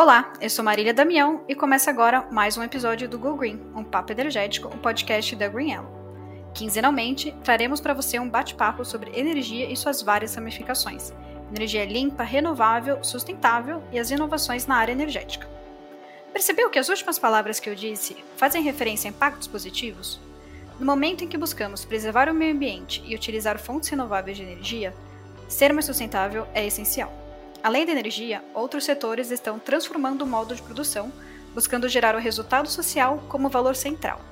[0.00, 3.82] Olá, eu sou Marília Damião e começa agora mais um episódio do Go Green, um
[3.82, 5.90] papo energético, um podcast da Green Yellow.
[6.54, 11.12] Quinzenalmente, traremos para você um bate-papo sobre energia e suas várias ramificações.
[11.52, 15.48] Energia limpa, renovável, sustentável e as inovações na área energética.
[16.32, 20.20] Percebeu que as últimas palavras que eu disse fazem referência a impactos positivos?
[20.78, 24.94] No momento em que buscamos preservar o meio ambiente e utilizar fontes renováveis de energia,
[25.48, 27.27] ser mais sustentável é essencial.
[27.68, 31.12] Além da energia, outros setores estão transformando o modo de produção,
[31.52, 34.22] buscando gerar o resultado social como valor central.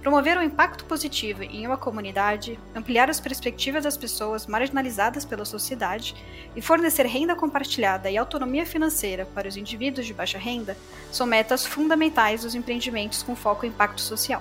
[0.00, 6.14] Promover um impacto positivo em uma comunidade, ampliar as perspectivas das pessoas marginalizadas pela sociedade
[6.54, 10.76] e fornecer renda compartilhada e autonomia financeira para os indivíduos de baixa renda
[11.10, 14.40] são metas fundamentais dos empreendimentos com foco em impacto social.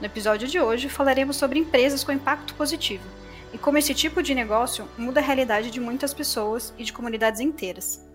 [0.00, 3.17] No episódio de hoje falaremos sobre empresas com impacto positivo
[3.52, 7.40] e como esse tipo de negócio muda a realidade de muitas pessoas e de comunidades
[7.40, 8.06] inteiras.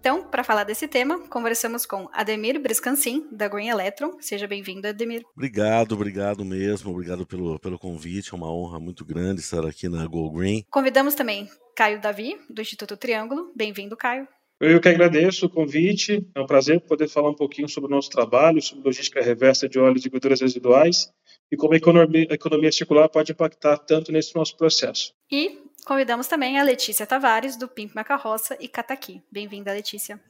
[0.00, 4.16] Então, para falar desse tema, conversamos com Ademir Briscancin, da Green Electron.
[4.18, 5.22] Seja bem-vindo, Ademir.
[5.36, 6.90] Obrigado, obrigado mesmo.
[6.90, 8.32] Obrigado pelo, pelo convite.
[8.32, 10.64] É uma honra muito grande estar aqui na Go Green.
[10.70, 13.52] Convidamos também Caio Davi, do Instituto Triângulo.
[13.54, 14.26] Bem-vindo, Caio.
[14.58, 16.26] Eu que agradeço o convite.
[16.34, 19.78] É um prazer poder falar um pouquinho sobre o nosso trabalho, sobre logística reversa de
[19.78, 21.10] óleos e gorduras residuais
[21.50, 25.12] e como a economia, a economia circular pode impactar tanto nesse nosso processo.
[25.30, 29.22] E convidamos também a Letícia Tavares, do Pimp Macarroça e Cataqui.
[29.30, 30.20] Bem-vinda, Letícia.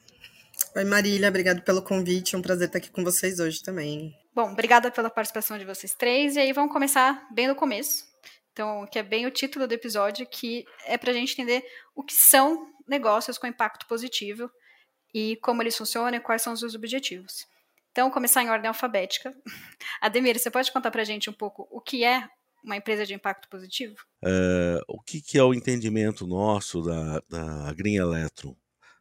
[0.75, 2.35] Oi, Marília, obrigado pelo convite.
[2.35, 4.15] É um prazer estar aqui com vocês hoje também.
[4.33, 6.35] Bom, obrigada pela participação de vocês três.
[6.35, 8.05] E aí vamos começar bem do começo.
[8.51, 11.63] Então, que é bem o título do episódio, que é para a gente entender
[11.95, 14.49] o que são negócios com impacto positivo
[15.13, 17.45] e como eles funcionam e quais são os seus objetivos.
[17.91, 19.33] Então, começar em ordem alfabética.
[20.01, 22.27] Ademir, você pode contar para a gente um pouco o que é
[22.63, 23.95] uma empresa de impacto positivo?
[24.23, 28.55] É, o que, que, é o entendimento nosso da, da Green Electron?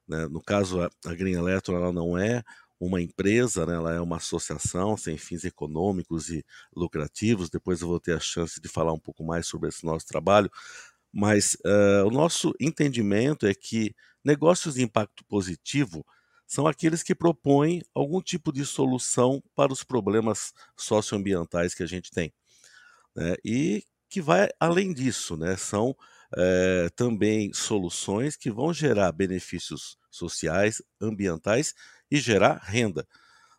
[0.08, 0.26] Né?
[0.26, 2.42] No caso, a, a Green Electron ela não é
[2.80, 3.74] uma empresa, né?
[3.74, 6.44] ela é uma associação sem fins econômicos e
[6.74, 7.50] lucrativos.
[7.50, 10.50] Depois eu vou ter a chance de falar um pouco mais sobre esse nosso trabalho.
[11.12, 13.94] Mas uh, o nosso entendimento é que
[14.24, 16.04] negócios de impacto positivo
[16.50, 22.10] são aqueles que propõem algum tipo de solução para os problemas socioambientais que a gente
[22.10, 22.34] tem.
[23.14, 23.36] Né?
[23.44, 25.56] E que vai além disso, né?
[25.56, 25.96] são
[26.36, 31.72] é, também soluções que vão gerar benefícios sociais, ambientais
[32.10, 33.06] e gerar renda.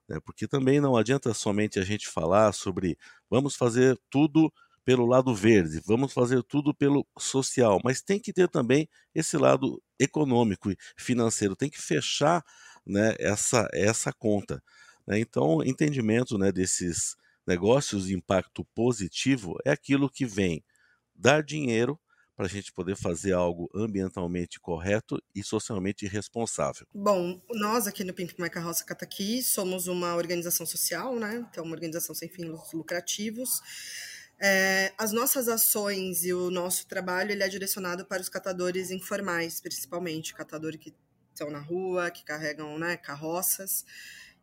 [0.05, 0.19] Né?
[0.25, 2.97] Porque também não adianta somente a gente falar sobre
[3.29, 4.51] vamos fazer tudo
[4.83, 9.81] pelo lado verde, vamos fazer tudo pelo social, mas tem que ter também esse lado
[9.97, 12.43] econômico e financeiro, tem que fechar
[12.91, 14.61] né, essa, essa conta.
[15.07, 15.19] Né?
[15.19, 17.15] Então, entendimento né, desses
[17.47, 20.63] negócios de impacto positivo é aquilo que vem
[21.15, 21.99] dar dinheiro
[22.35, 26.87] para a gente poder fazer algo ambientalmente correto e socialmente responsável.
[26.93, 31.45] Bom, nós aqui no Pimp My Carroça Cataqui somos uma organização social, né?
[31.51, 33.61] Então, uma organização sem fins lucrativos.
[34.39, 39.61] É, as nossas ações e o nosso trabalho ele é direcionado para os catadores informais,
[39.61, 40.95] principalmente, catador que
[41.41, 43.83] estão na rua, que carregam né, carroças.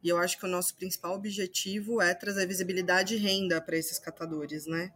[0.02, 3.98] E eu acho que o nosso principal objetivo é trazer visibilidade e renda para esses
[3.98, 4.92] catadores, né?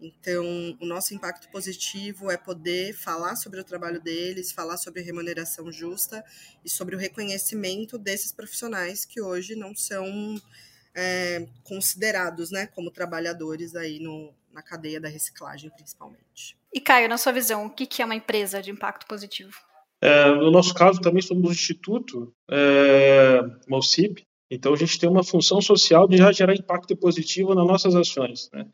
[0.00, 0.44] Então,
[0.80, 6.24] o nosso impacto positivo é poder falar sobre o trabalho deles, falar sobre remuneração justa
[6.64, 10.36] e sobre o reconhecimento desses profissionais que hoje não são
[10.94, 16.56] é, considerados né, como trabalhadores aí no, na cadeia da reciclagem, principalmente.
[16.72, 19.54] E Caio, na sua visão, o que é uma empresa de impacto positivo?
[20.04, 23.40] É, no nosso caso, também somos um instituto, é,
[24.50, 28.50] então a gente tem uma função social de já gerar impacto positivo nas nossas ações,
[28.52, 28.66] né?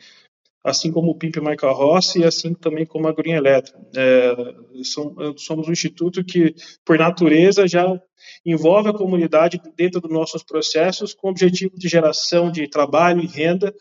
[0.62, 3.80] assim como o Pimp Michael Rossi e assim também como a Green Electron.
[3.96, 4.34] É,
[5.36, 6.54] somos um instituto que,
[6.84, 7.86] por natureza, já
[8.44, 13.26] envolve a comunidade dentro dos nossos processos com o objetivo de geração de trabalho e
[13.26, 13.74] renda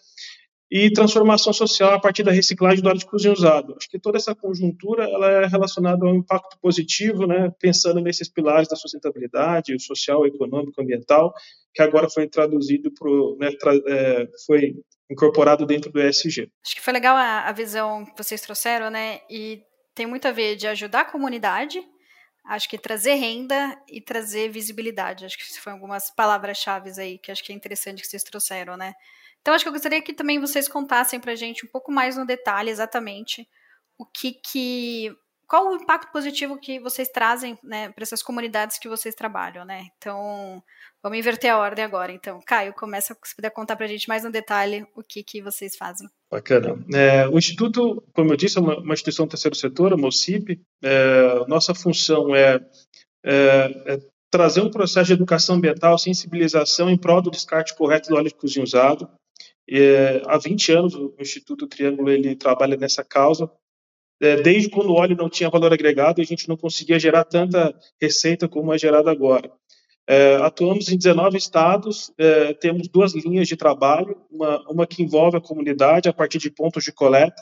[0.71, 3.75] e transformação social a partir da reciclagem do óleo de cozinha usado.
[3.75, 8.67] Acho que toda essa conjuntura ela é relacionada ao impacto positivo, né, pensando nesses pilares
[8.67, 11.33] da sustentabilidade, o social, econômico, ambiental,
[11.73, 14.75] que agora foi traduzido pro, né, tra, é, foi
[15.09, 16.51] incorporado dentro do ESG.
[16.63, 19.63] Acho que foi legal a, a visão que vocês trouxeram, né, e
[19.95, 21.81] tem muito a ver de ajudar a comunidade,
[22.45, 25.25] acho que trazer renda e trazer visibilidade.
[25.25, 28.93] Acho que foram algumas palavras-chave aí que acho que é interessante que vocês trouxeram, né?
[29.41, 32.17] Então, acho que eu gostaria que também vocês contassem para a gente um pouco mais
[32.17, 33.47] no detalhe exatamente
[33.97, 35.15] o que que
[35.49, 39.87] qual o impacto positivo que vocês trazem né, para essas comunidades que vocês trabalham, né?
[39.97, 40.61] Então,
[41.01, 42.11] vamos inverter a ordem agora.
[42.11, 45.41] Então, Caio, começa se puder contar para a gente mais no detalhe o que, que
[45.41, 46.07] vocês fazem.
[46.31, 46.77] Bacana.
[46.93, 50.61] É, o Instituto, como eu disse, é uma, uma instituição do terceiro setor, a MOCIP.
[50.83, 52.59] É, nossa função é,
[53.25, 53.99] é, é
[54.29, 58.35] trazer um processo de educação ambiental, sensibilização em prol do descarte correto do óleo de
[58.35, 59.09] cozinha usado.
[59.71, 63.49] É, há 20 anos o Instituto Triângulo ele trabalha nessa causa.
[64.21, 67.73] É, desde quando o óleo não tinha valor agregado, a gente não conseguia gerar tanta
[68.01, 69.51] receita como é gerada agora.
[70.07, 75.37] É, atuamos em 19 estados, é, temos duas linhas de trabalho, uma, uma, que envolve
[75.37, 77.39] a comunidade a partir de pontos de coleta,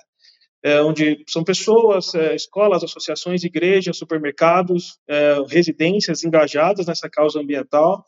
[0.62, 8.04] é, onde são pessoas, é, escolas, associações, igrejas, supermercados, é, residências engajadas nessa causa ambiental,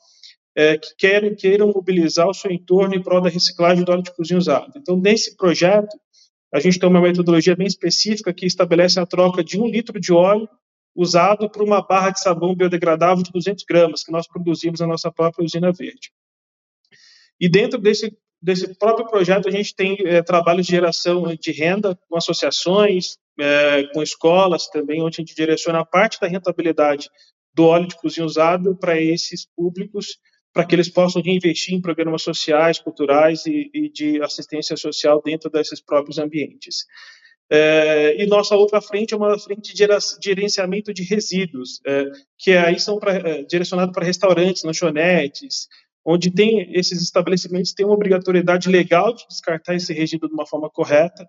[0.59, 4.13] é, que querem, queiram mobilizar o seu entorno em prol da reciclagem do óleo de
[4.13, 4.73] cozinha usado.
[4.75, 5.97] Então, nesse projeto,
[6.53, 10.11] a gente tem uma metodologia bem específica que estabelece a troca de um litro de
[10.11, 10.49] óleo
[10.93, 15.09] usado por uma barra de sabão biodegradável de 200 gramas, que nós produzimos na nossa
[15.09, 16.11] própria usina verde.
[17.39, 21.97] E dentro desse, desse próprio projeto, a gente tem é, trabalhos de geração de renda
[22.09, 27.09] com associações, é, com escolas também, onde a gente direciona a parte da rentabilidade
[27.53, 30.17] do óleo de cozinha usado para esses públicos,
[30.53, 35.49] para que eles possam reinvestir em programas sociais, culturais e, e de assistência social dentro
[35.49, 36.85] desses próprios ambientes.
[37.51, 39.87] É, e nossa outra frente é uma frente de
[40.23, 42.05] gerenciamento de resíduos, é,
[42.37, 45.67] que aí são pra, é, direcionados para restaurantes, lanchonetes,
[46.05, 50.69] onde tem esses estabelecimentos têm uma obrigatoriedade legal de descartar esse resíduo de uma forma
[50.69, 51.27] correta,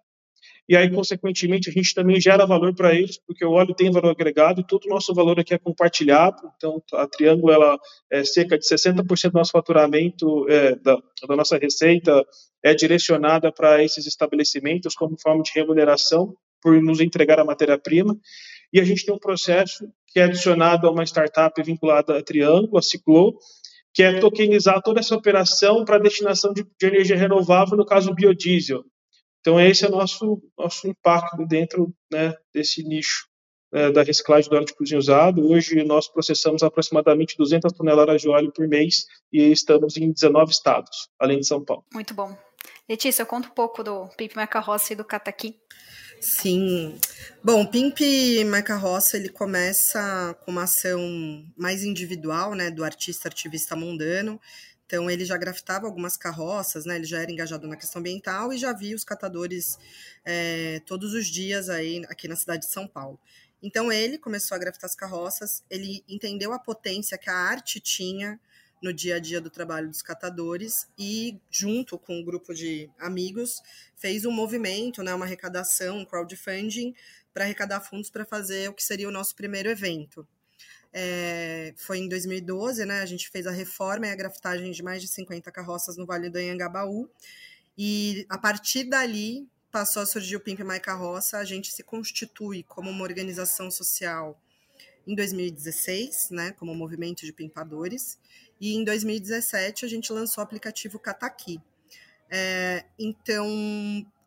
[0.69, 4.11] e aí, consequentemente, a gente também gera valor para eles, porque o óleo tem valor
[4.11, 6.37] agregado e todo o nosso valor aqui é compartilhado.
[6.57, 7.79] Então, a Triângulo, ela
[8.11, 10.97] é cerca de 60% do nosso faturamento, é, da,
[11.29, 12.25] da nossa receita,
[12.62, 18.17] é direcionada para esses estabelecimentos como forma de remuneração por nos entregar a matéria-prima.
[18.73, 22.79] E a gente tem um processo que é adicionado a uma startup vinculada à Triângulo,
[22.79, 23.37] a Ciclo,
[23.93, 28.85] que é tokenizar toda essa operação para destinação de, de energia renovável, no caso biodiesel.
[29.41, 33.27] Então, esse é o nosso, nosso impacto dentro né, desse nicho
[33.73, 35.49] né, da reciclagem do óleo de cozinha usado.
[35.49, 41.09] Hoje, nós processamos aproximadamente 200 toneladas de óleo por mês e estamos em 19 estados,
[41.19, 41.85] além de São Paulo.
[41.93, 42.37] Muito bom.
[42.89, 45.57] Letícia, conta um pouco do Pimp Macarroça e do Cataqui.
[46.21, 46.99] Sim.
[47.43, 47.99] Bom, o Pimp
[48.47, 51.01] Macarroça, ele começa com uma ação
[51.57, 54.39] mais individual, né, do artista ativista mundano,
[54.91, 56.97] então ele já grafitava algumas carroças, né?
[56.97, 59.79] Ele já era engajado na questão ambiental e já via os catadores
[60.25, 63.17] é, todos os dias aí aqui na cidade de São Paulo.
[63.63, 68.41] Então ele começou a grafitar as carroças, ele entendeu a potência que a arte tinha
[68.83, 73.63] no dia a dia do trabalho dos catadores e, junto com um grupo de amigos,
[73.95, 76.97] fez um movimento, né, uma arrecadação, um crowdfunding,
[77.33, 80.27] para arrecadar fundos para fazer o que seria o nosso primeiro evento.
[80.93, 83.01] É, foi em 2012, né?
[83.01, 86.29] A gente fez a reforma e a grafitagem de mais de 50 carroças no Vale
[86.29, 87.09] do Anhangabaú.
[87.79, 91.39] E a partir dali passou a surgir o Pimp My Carroça.
[91.39, 94.41] A gente se constitui como uma organização social
[95.07, 96.53] em 2016, né?
[96.53, 98.19] Como movimento de pimpadores.
[98.61, 101.61] E em 2017 a gente lançou o aplicativo Kataki.
[102.29, 103.47] É, então,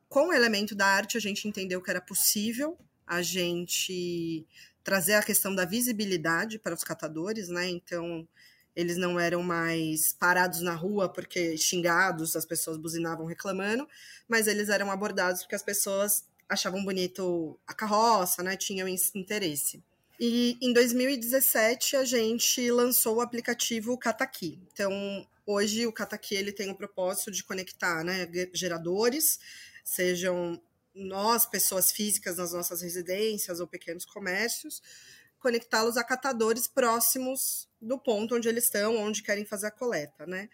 [0.09, 4.45] com o elemento da arte, a gente entendeu que era possível a gente
[4.83, 7.69] trazer a questão da visibilidade para os catadores, né?
[7.69, 8.27] Então,
[8.75, 13.87] eles não eram mais parados na rua porque xingados, as pessoas buzinavam reclamando,
[14.27, 18.57] mas eles eram abordados porque as pessoas achavam bonito a carroça, né?
[18.57, 19.81] Tinham interesse.
[20.19, 24.59] E em 2017 a gente lançou o aplicativo Kataki.
[24.71, 29.39] Então, hoje o Kataki ele tem o propósito de conectar, né, geradores,
[29.83, 30.61] sejam
[30.95, 34.81] nós, pessoas físicas nas nossas residências ou pequenos comércios,
[35.39, 40.49] conectá-los a catadores próximos do ponto onde eles estão, onde querem fazer a coleta, né?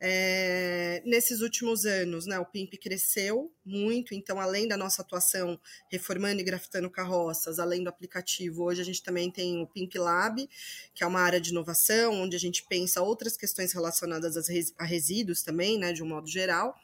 [0.00, 6.40] É, nesses últimos anos, né, o PIMP cresceu muito, então, além da nossa atuação reformando
[6.40, 10.48] e grafitando carroças, além do aplicativo, hoje a gente também tem o PIMP Lab,
[10.94, 14.36] que é uma área de inovação, onde a gente pensa outras questões relacionadas
[14.78, 16.76] a resíduos também, né, de um modo geral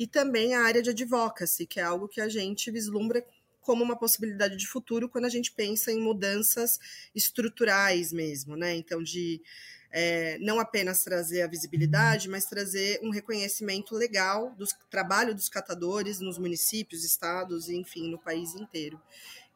[0.00, 3.22] e também a área de advocacy, que é algo que a gente vislumbra
[3.60, 6.78] como uma possibilidade de futuro quando a gente pensa em mudanças
[7.14, 8.74] estruturais mesmo, né?
[8.74, 9.42] Então, de
[9.90, 16.18] é, não apenas trazer a visibilidade, mas trazer um reconhecimento legal do trabalho dos catadores
[16.18, 18.98] nos municípios, estados, enfim, no país inteiro.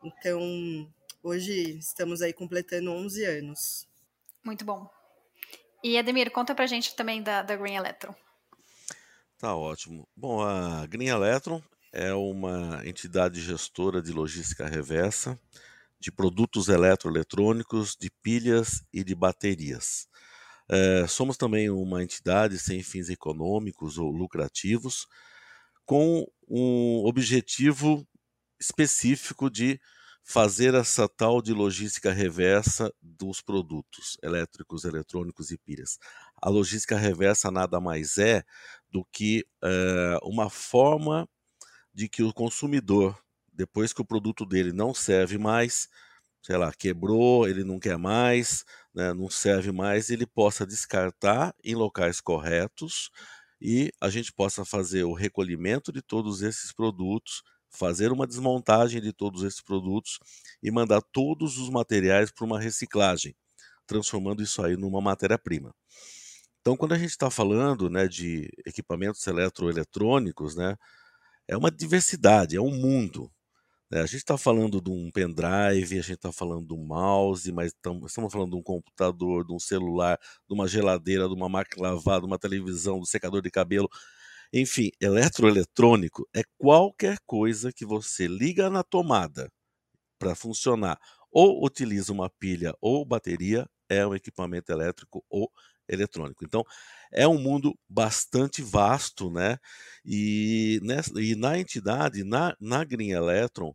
[0.02, 0.38] Então,
[1.22, 3.88] hoje estamos aí completando 11 anos.
[4.44, 4.90] Muito bom.
[5.82, 8.14] E Ademir, conta pra gente também da, da Green Electron.
[9.44, 10.08] Tá ótimo.
[10.16, 15.38] Bom, a Green Electron é uma entidade gestora de logística reversa,
[16.00, 20.08] de produtos eletroeletrônicos, de pilhas e de baterias.
[20.66, 25.06] É, somos também uma entidade sem fins econômicos ou lucrativos,
[25.84, 28.02] com um objetivo
[28.58, 29.78] específico de
[30.24, 35.98] fazer essa tal de logística reversa dos produtos elétricos, eletrônicos e pilhas.
[36.44, 38.44] A logística reversa nada mais é
[38.92, 41.26] do que é, uma forma
[41.94, 43.18] de que o consumidor,
[43.52, 45.88] depois que o produto dele não serve mais,
[46.42, 51.74] sei lá, quebrou, ele não quer mais, né, não serve mais, ele possa descartar em
[51.74, 53.10] locais corretos
[53.60, 59.12] e a gente possa fazer o recolhimento de todos esses produtos fazer uma desmontagem de
[59.12, 60.18] todos esses produtos
[60.62, 63.34] e mandar todos os materiais para uma reciclagem,
[63.86, 65.74] transformando isso aí numa matéria-prima.
[66.64, 70.78] Então, quando a gente está falando né, de equipamentos eletroeletrônicos, né,
[71.46, 73.30] é uma diversidade, é um mundo.
[73.90, 74.00] Né?
[74.00, 77.74] A gente está falando de um pendrive, a gente está falando de um mouse, mas
[77.74, 80.18] estamos falando de um computador, de um celular,
[80.48, 83.90] de uma geladeira, de uma máquina lavada, de uma televisão, do secador de cabelo.
[84.50, 89.52] Enfim, eletroeletrônico é qualquer coisa que você liga na tomada
[90.18, 90.98] para funcionar
[91.30, 95.73] ou utiliza uma pilha ou bateria, é um equipamento elétrico ou eletrônico.
[95.88, 96.64] Então,
[97.12, 99.58] é um mundo bastante vasto, né?
[100.04, 103.74] E, nessa, e na entidade, na, na Green Electron,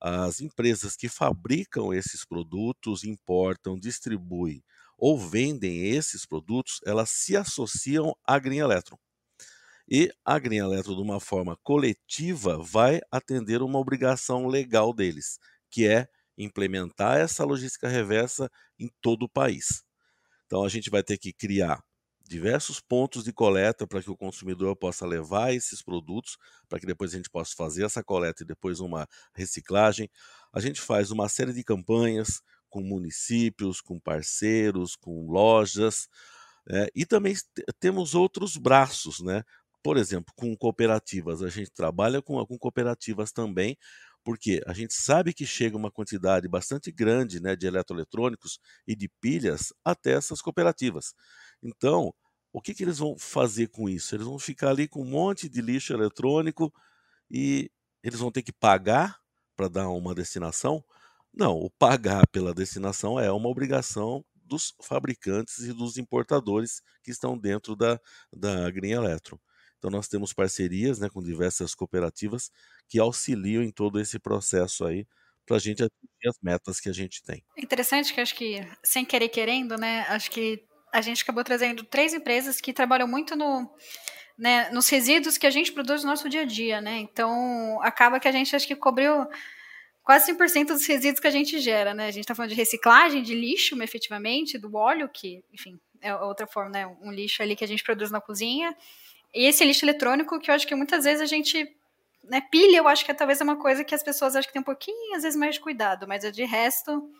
[0.00, 4.62] as empresas que fabricam esses produtos, importam, distribuem
[4.98, 8.98] ou vendem esses produtos, elas se associam à Green Electron.
[9.88, 15.38] E a Green Electro, de uma forma coletiva, vai atender uma obrigação legal deles,
[15.70, 16.08] que é
[16.38, 19.84] implementar essa logística reversa em todo o país.
[20.46, 21.82] Então a gente vai ter que criar
[22.26, 27.12] diversos pontos de coleta para que o consumidor possa levar esses produtos, para que depois
[27.12, 30.08] a gente possa fazer essa coleta e depois uma reciclagem.
[30.52, 36.08] A gente faz uma série de campanhas com municípios, com parceiros, com lojas,
[36.68, 37.34] é, e também
[37.78, 39.42] temos outros braços, né?
[39.82, 43.76] Por exemplo, com cooperativas, a gente trabalha com, com cooperativas também,
[44.24, 49.08] porque a gente sabe que chega uma quantidade bastante grande né, de eletroeletrônicos e de
[49.20, 51.14] pilhas até essas cooperativas.
[51.62, 52.12] Então,
[52.52, 54.14] o que, que eles vão fazer com isso?
[54.14, 56.72] Eles vão ficar ali com um monte de lixo eletrônico
[57.30, 57.70] e
[58.02, 59.18] eles vão ter que pagar
[59.56, 60.84] para dar uma destinação?
[61.32, 67.36] Não, o pagar pela destinação é uma obrigação dos fabricantes e dos importadores que estão
[67.38, 68.00] dentro da,
[68.32, 69.40] da Green Electro.
[69.84, 72.50] Então nós temos parcerias né, com diversas cooperativas
[72.88, 75.06] que auxiliam em todo esse processo aí
[75.44, 77.44] para a gente atingir as metas que a gente tem.
[77.58, 82.14] Interessante que acho que, sem querer querendo, né, acho que a gente acabou trazendo três
[82.14, 83.70] empresas que trabalham muito no,
[84.38, 87.00] né, nos resíduos que a gente produz no nosso dia a dia, né?
[87.00, 89.26] Então, acaba que a gente acho que cobriu
[90.02, 92.06] quase 100% dos resíduos que a gente gera, né?
[92.06, 96.46] A gente está falando de reciclagem, de lixo, efetivamente, do óleo, que, enfim, é outra
[96.46, 96.86] forma, né?
[97.02, 98.74] Um lixo ali que a gente produz na cozinha.
[99.34, 101.76] E esse lixo eletrônico, que eu acho que muitas vezes a gente.
[102.22, 104.62] Né, pilha, eu acho que é talvez uma coisa que as pessoas acham que tem
[104.62, 107.10] um pouquinho, às vezes, mais de cuidado, mas de resto.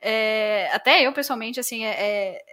[0.00, 2.44] É, até eu, pessoalmente, assim, é, é,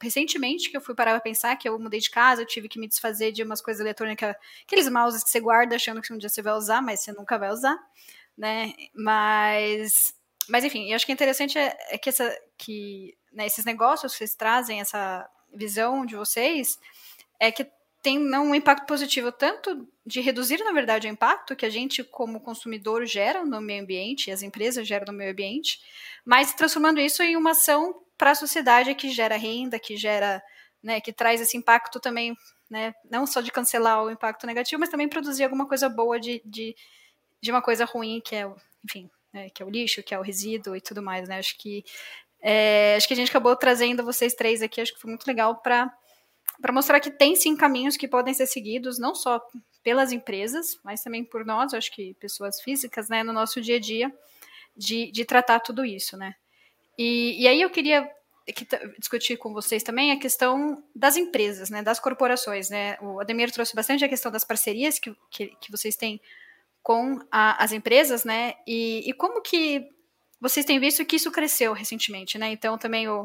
[0.00, 2.78] recentemente que eu fui parar pra pensar que eu mudei de casa, eu tive que
[2.78, 4.34] me desfazer de umas coisas eletrônicas,
[4.64, 7.38] aqueles mouses que você guarda achando que um dia você vai usar, mas você nunca
[7.38, 7.76] vai usar,
[8.36, 8.72] né?
[8.94, 9.92] Mas,
[10.48, 14.12] mas enfim, eu acho que é interessante é, é que, essa, que né, esses negócios
[14.14, 16.78] vocês trazem, essa visão de vocês,
[17.38, 17.66] é que
[18.04, 22.38] tem um impacto positivo tanto de reduzir, na verdade, o impacto que a gente, como
[22.38, 25.80] consumidor, gera no meio ambiente, e as empresas geram no meio ambiente,
[26.22, 30.42] mas transformando isso em uma ação para a sociedade que gera renda, que gera,
[30.82, 32.36] né, que traz esse impacto também,
[32.68, 36.42] né, não só de cancelar o impacto negativo, mas também produzir alguma coisa boa de,
[36.44, 36.76] de,
[37.40, 38.46] de uma coisa ruim, que é,
[38.84, 41.56] enfim, né, que é o lixo, que é o resíduo e tudo mais, né, acho
[41.56, 41.82] que
[42.42, 45.62] é, acho que a gente acabou trazendo vocês três aqui, acho que foi muito legal
[45.62, 45.90] para
[46.60, 49.40] para mostrar que tem sim caminhos que podem ser seguidos, não só
[49.82, 53.80] pelas empresas, mas também por nós, acho que pessoas físicas, né, no nosso dia a
[53.80, 54.12] dia,
[54.76, 56.34] de, de tratar tudo isso, né.
[56.98, 58.08] E, e aí eu queria
[58.98, 62.96] discutir com vocês também a questão das empresas, né, das corporações, né.
[63.00, 66.20] O Ademir trouxe bastante a questão das parcerias que, que, que vocês têm
[66.82, 69.93] com a, as empresas, né, e, e como que
[70.40, 72.50] vocês têm visto que isso cresceu recentemente, né?
[72.50, 73.24] Então também o,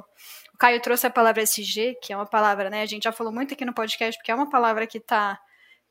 [0.54, 2.82] o Caio trouxe a palavra SG, que é uma palavra, né?
[2.82, 5.40] A gente já falou muito aqui no podcast, porque é uma palavra que está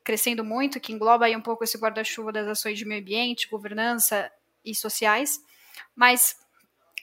[0.03, 4.31] crescendo muito, que engloba aí um pouco esse guarda-chuva das ações de meio ambiente, governança
[4.65, 5.39] e sociais.
[5.95, 6.35] Mas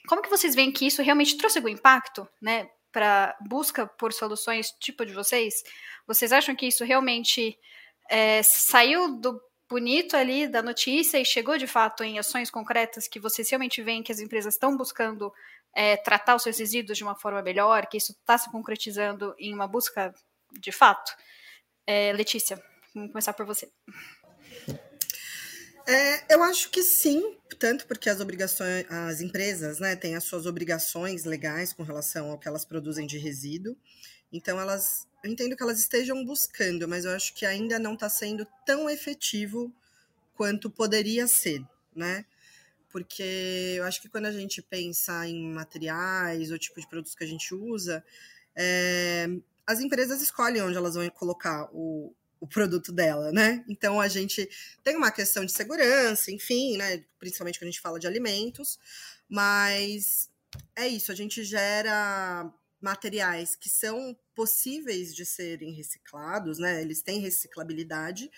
[0.07, 2.69] como que vocês veem que isso realmente trouxe algum impacto, né?
[2.91, 5.63] Para busca por soluções tipo de vocês?
[6.07, 7.57] Vocês acham que isso realmente
[8.09, 13.19] é, saiu do bonito ali da notícia e chegou de fato em ações concretas que
[13.19, 15.31] vocês realmente veem que as empresas estão buscando
[15.75, 19.53] é, tratar os seus resíduos de uma forma melhor, que isso está se concretizando em
[19.53, 20.13] uma busca
[20.59, 21.11] de fato?
[21.85, 22.61] É, Letícia,
[22.93, 23.69] vamos começar por você.
[25.87, 30.45] É, eu acho que sim, tanto porque as obrigações, as empresas, né, têm as suas
[30.45, 33.77] obrigações legais com relação ao que elas produzem de resíduo.
[34.29, 38.09] Então elas, eu entendo que elas estejam buscando, mas eu acho que ainda não está
[38.09, 39.71] sendo tão efetivo
[40.33, 41.61] quanto poderia ser,
[41.93, 42.25] né?
[42.89, 47.23] Porque eu acho que quando a gente pensa em materiais ou tipo de produtos que
[47.23, 48.03] a gente usa,
[48.55, 49.27] é,
[49.65, 53.65] as empresas escolhem onde elas vão colocar o, o produto dela, né?
[53.67, 54.49] Então a gente
[54.83, 57.03] tem uma questão de segurança, enfim, né?
[57.19, 58.79] Principalmente quando a gente fala de alimentos,
[59.27, 60.29] mas
[60.73, 62.49] é isso, a gente gera
[62.81, 66.81] materiais que são possíveis de serem reciclados, né?
[66.81, 68.29] Eles têm reciclabilidade,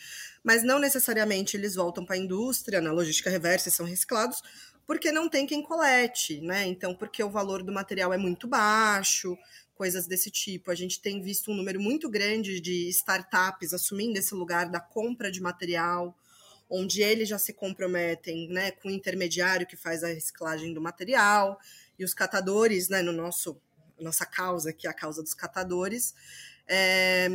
[0.44, 4.42] mas não necessariamente eles voltam para a indústria, na logística reversa são reciclados,
[4.88, 6.66] porque não tem quem colete, né?
[6.66, 9.38] Então, porque o valor do material é muito baixo,
[9.76, 10.72] coisas desse tipo.
[10.72, 15.32] A gente tem visto um número muito grande de startups assumindo esse lugar da compra
[15.32, 16.18] de material,
[16.70, 21.60] onde eles já se comprometem né, com o intermediário que faz a reciclagem do material,
[21.98, 23.62] e os catadores, né, no nosso
[24.00, 26.14] nossa causa, que é a causa dos catadores,
[26.68, 27.28] é,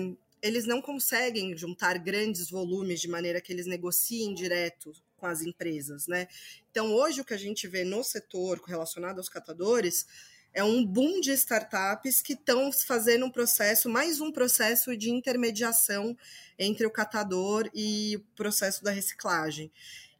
[0.42, 6.06] eles não conseguem juntar grandes volumes de maneira que eles negociem direto com as empresas,
[6.06, 6.28] né?
[6.70, 10.06] Então, hoje o que a gente vê no setor relacionado aos catadores
[10.52, 16.16] é um boom de startups que estão fazendo um processo, mais um processo de intermediação
[16.56, 19.72] entre o catador e o processo da reciclagem.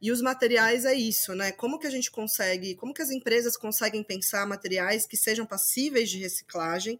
[0.05, 1.51] E os materiais é isso, né?
[1.51, 6.11] Como que a gente consegue, como que as empresas conseguem pensar materiais que sejam passíveis
[6.11, 6.99] de reciclagem,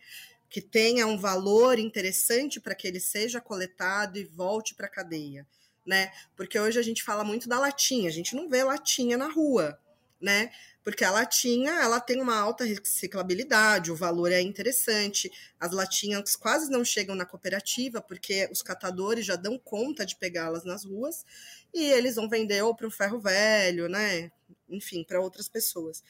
[0.49, 5.45] que tenha um valor interessante para que ele seja coletado e volte para a cadeia,
[5.85, 6.11] né?
[6.35, 9.79] Porque hoje a gente fala muito da latinha, a gente não vê latinha na rua,
[10.21, 10.51] né?
[10.85, 15.31] porque a latinha ela tem uma alta reciclabilidade, o valor é interessante.
[15.59, 20.63] As latinhas quase não chegam na cooperativa, porque os catadores já dão conta de pegá-las
[20.63, 21.25] nas ruas
[21.73, 24.31] e eles vão vender ou para o ferro velho, né?
[24.69, 26.03] Enfim, para outras pessoas.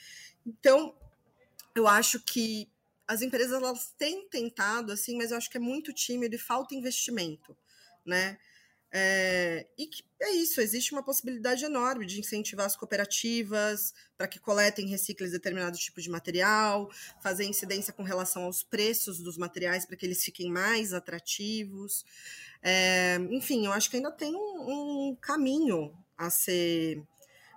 [0.45, 0.93] Então,
[1.73, 2.69] eu acho que
[3.07, 6.75] as empresas elas têm tentado assim, mas eu acho que é muito tímido e falta
[6.75, 7.55] investimento,
[8.05, 8.37] né?
[8.97, 14.39] É, e que é isso, existe uma possibilidade enorme de incentivar as cooperativas para que
[14.39, 16.89] coletem e reciclem determinados tipos de material,
[17.21, 22.05] fazer incidência com relação aos preços dos materiais para que eles fiquem mais atrativos.
[22.63, 27.03] É, enfim, eu acho que ainda tem um, um, caminho a ser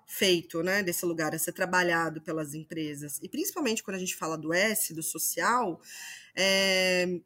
[0.09, 3.21] feito, né, desse lugar, a ser trabalhado pelas empresas.
[3.23, 5.81] E principalmente quando a gente fala do S, do social,
[6.35, 7.21] é,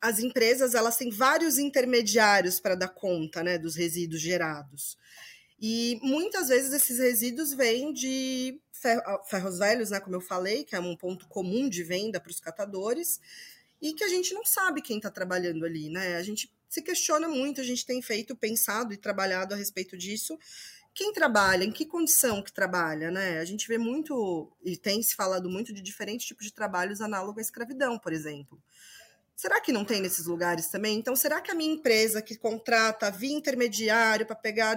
[0.00, 4.96] as empresas elas têm vários intermediários para dar conta né, dos resíduos gerados.
[5.60, 10.74] E muitas vezes esses resíduos vêm de ah, ferros velhos, né, como eu falei, que
[10.74, 13.20] é um ponto comum de venda para os catadores,
[13.80, 15.90] e que a gente não sabe quem está trabalhando ali.
[15.90, 16.16] Né?
[16.16, 20.38] A gente se questiona muito, a gente tem feito, pensado e trabalhado a respeito disso.
[20.94, 23.38] Quem trabalha, em que condição que trabalha, né?
[23.38, 27.38] A gente vê muito, e tem se falado muito de diferentes tipos de trabalhos análogos
[27.38, 28.60] à escravidão, por exemplo.
[29.40, 30.98] Será que não tem nesses lugares também?
[30.98, 34.76] Então, será que a minha empresa que contrata via intermediário para pegar.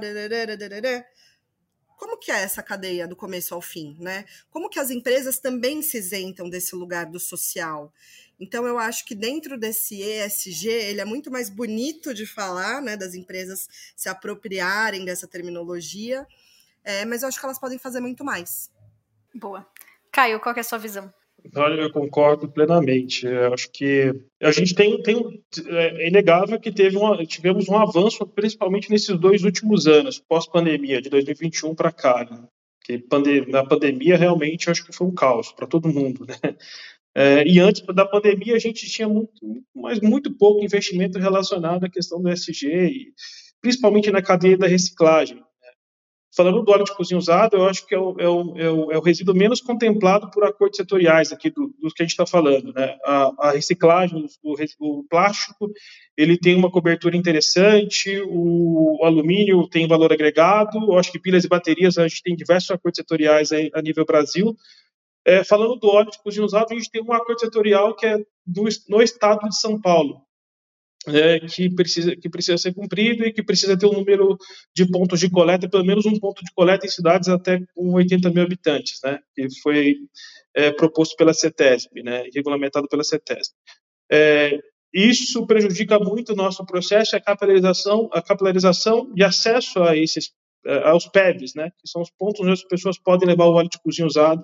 [1.97, 4.23] Como que é essa cadeia do começo ao fim, né?
[4.49, 7.93] Como que as empresas também se isentam desse lugar do social?
[8.39, 12.95] Então, eu acho que dentro desse ESG, ele é muito mais bonito de falar, né?
[12.95, 16.25] Das empresas se apropriarem dessa terminologia,
[16.85, 18.71] é, mas eu acho que elas podem fazer muito mais.
[19.35, 19.69] Boa.
[20.09, 21.13] Caio, qual é a sua visão?
[21.55, 23.25] Olha, eu concordo plenamente.
[23.25, 28.25] Eu acho que a gente tem, tem é inegável que teve uma, tivemos um avanço,
[28.25, 32.25] principalmente nesses dois últimos anos, pós-pandemia, de 2021 para cá.
[32.29, 32.47] Né?
[32.83, 36.25] Que pande na pandemia, realmente, acho que foi um caos para todo mundo.
[36.25, 36.55] Né?
[37.15, 39.31] É, e antes da pandemia, a gente tinha muito,
[39.75, 43.13] mas muito pouco investimento relacionado à questão do SG, e,
[43.61, 45.39] principalmente na cadeia da reciclagem.
[46.35, 48.91] Falando do óleo de cozinha usado, eu acho que é o, é o, é o,
[48.91, 52.73] é resíduo menos contemplado por acordos setoriais aqui do, dos que a gente está falando.
[52.73, 52.97] Né?
[53.05, 55.71] A, a reciclagem, o, o, plástico,
[56.17, 61.47] ele tem uma cobertura interessante, o, alumínio tem valor agregado, eu acho que pilhas e
[61.47, 64.55] baterias, a gente tem diversos acordos setoriais aí, a nível Brasil.
[65.23, 68.17] É, falando do óleo de cozinha usado, a gente tem um acordo setorial que é
[68.45, 70.21] do, no estado de São Paulo,
[71.07, 74.37] é, que, precisa, que precisa ser cumprido e que precisa ter um número
[74.75, 78.29] de pontos de coleta, pelo menos um ponto de coleta em cidades até com 80
[78.29, 79.97] mil habitantes, né, que foi
[80.55, 83.53] é, proposto pela CETESB, né, regulamentado pela CETESB.
[84.11, 84.59] É,
[84.93, 90.31] isso prejudica muito o nosso processo, a capilarização, a capilarização e acesso a esses,
[90.65, 93.69] é, aos PEVs, né, que são os pontos onde as pessoas podem levar o óleo
[93.69, 94.43] de cozinha usado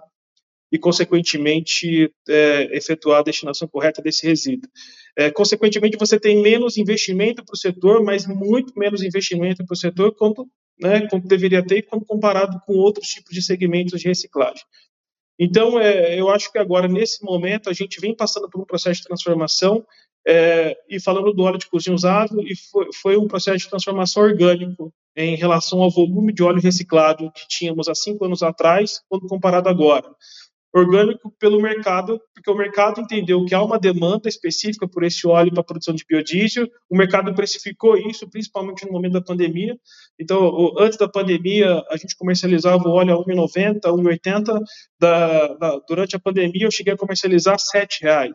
[0.72, 4.70] e, consequentemente, é, efetuar a destinação correta desse resíduo.
[5.18, 9.78] É, consequentemente, você tem menos investimento para o setor, mas muito menos investimento para o
[9.78, 10.48] setor quando
[10.80, 14.64] né, como deveria ter, quando comparado com outros tipos de segmentos de reciclagem.
[15.38, 19.02] Então, é, eu acho que agora, nesse momento, a gente vem passando por um processo
[19.02, 19.86] de transformação,
[20.28, 24.24] é, e falando do óleo de cozinha usado, e foi, foi um processo de transformação
[24.24, 29.28] orgânico em relação ao volume de óleo reciclado que tínhamos há cinco anos atrás, quando
[29.28, 30.08] comparado agora
[30.74, 35.54] orgânico pelo mercado, porque o mercado entendeu que há uma demanda específica por esse óleo
[35.54, 39.78] para produção de biodiesel, o mercado precificou isso, principalmente no momento da pandemia.
[40.20, 44.62] Então, antes da pandemia, a gente comercializava o óleo a 1,90, 1,80.
[45.00, 48.32] Da, da, durante a pandemia, eu cheguei a comercializar R$ 7,00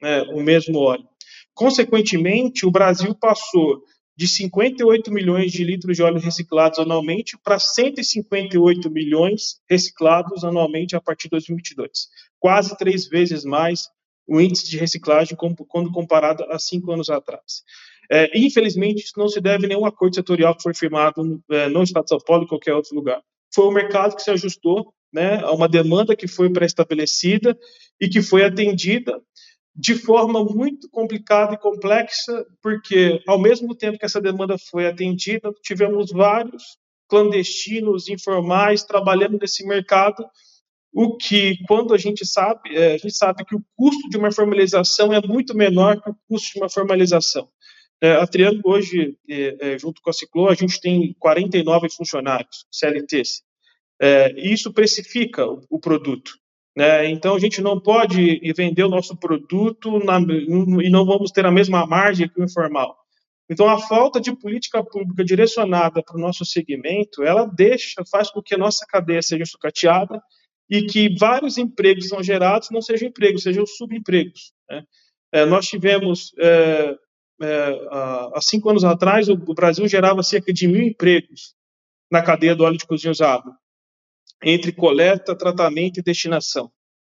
[0.00, 1.06] né, o mesmo óleo.
[1.54, 3.82] Consequentemente, o Brasil passou
[4.16, 11.00] de 58 milhões de litros de óleo reciclados anualmente para 158 milhões reciclados anualmente a
[11.00, 12.08] partir de 2022.
[12.38, 13.88] Quase três vezes mais
[14.26, 17.62] o índice de reciclagem quando comparado a cinco anos atrás.
[18.10, 21.82] É, infelizmente, isso não se deve a nenhum acordo setorial que foi firmado é, no
[21.82, 23.22] Estado de São Paulo em qualquer outro lugar.
[23.54, 27.58] Foi o mercado que se ajustou né, a uma demanda que foi pré-estabelecida
[28.00, 29.20] e que foi atendida
[29.74, 35.50] de forma muito complicada e complexa, porque ao mesmo tempo que essa demanda foi atendida,
[35.62, 36.76] tivemos vários
[37.08, 40.24] clandestinos, informais trabalhando nesse mercado,
[40.92, 44.30] o que, quando a gente sabe, é, a gente sabe que o custo de uma
[44.30, 47.48] formalização é muito menor que o custo de uma formalização.
[48.00, 53.42] É, a Triângulo hoje, é, junto com a Ciclo, a gente tem 49 funcionários CLTs.
[54.36, 56.32] isso precifica o produto.
[56.76, 57.10] Né?
[57.10, 61.50] Então, a gente não pode vender o nosso produto na, e não vamos ter a
[61.50, 62.96] mesma margem que o informal.
[63.50, 68.40] Então, a falta de política pública direcionada para o nosso segmento, ela deixa, faz com
[68.40, 70.22] que a nossa cadeia seja sucateada
[70.70, 74.52] e que vários empregos são gerados, não sejam empregos, sejam subempregos.
[74.70, 74.84] Né?
[75.32, 76.96] É, nós tivemos, é,
[77.42, 77.88] é,
[78.34, 81.54] há cinco anos atrás, o, Brasil gerava cerca de mil empregos
[82.10, 83.52] na cadeia do óleo de cozinha usado
[84.42, 86.70] entre coleta, tratamento e destinação.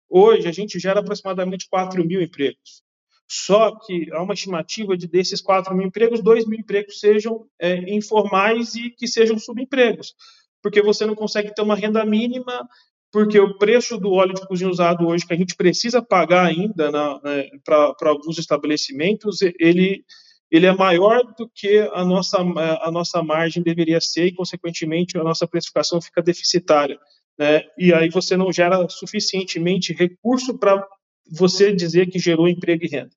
[0.09, 2.83] Hoje, a gente gera aproximadamente 4 mil empregos.
[3.27, 7.93] Só que há uma estimativa de desses 4 mil empregos, 2 mil empregos sejam é,
[7.93, 10.13] informais e que sejam subempregos,
[10.61, 12.67] porque você não consegue ter uma renda mínima,
[13.11, 16.91] porque o preço do óleo de cozinha usado hoje, que a gente precisa pagar ainda
[16.91, 20.03] né, para alguns estabelecimentos, ele,
[20.51, 25.23] ele é maior do que a nossa, a nossa margem deveria ser e, consequentemente, a
[25.23, 26.99] nossa precificação fica deficitária
[27.37, 27.63] né?
[27.77, 30.85] e aí você não gera suficientemente recurso para
[31.29, 33.11] você dizer que gerou emprego e renda.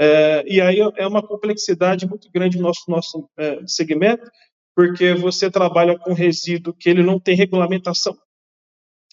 [0.00, 4.30] É, e aí é uma complexidade muito grande no nosso, nosso é, segmento,
[4.74, 8.16] porque você trabalha com resíduo que ele não tem regulamentação.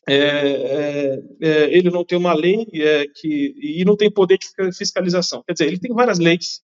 [0.08, 4.47] É, é, é ele não tem uma lei é, que, e não tem poder de
[4.77, 5.43] fiscalização.
[5.47, 6.62] Quer dizer, ele tem várias leis,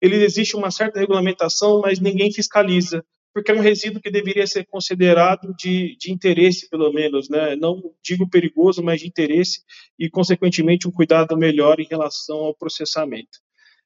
[0.00, 3.04] ele existe uma certa regulamentação, mas ninguém fiscaliza
[3.36, 7.54] porque é um resíduo que deveria ser considerado de, de interesse, pelo menos, né?
[7.54, 9.60] não digo perigoso, mas de interesse,
[9.98, 13.38] e, consequentemente, um cuidado melhor em relação ao processamento.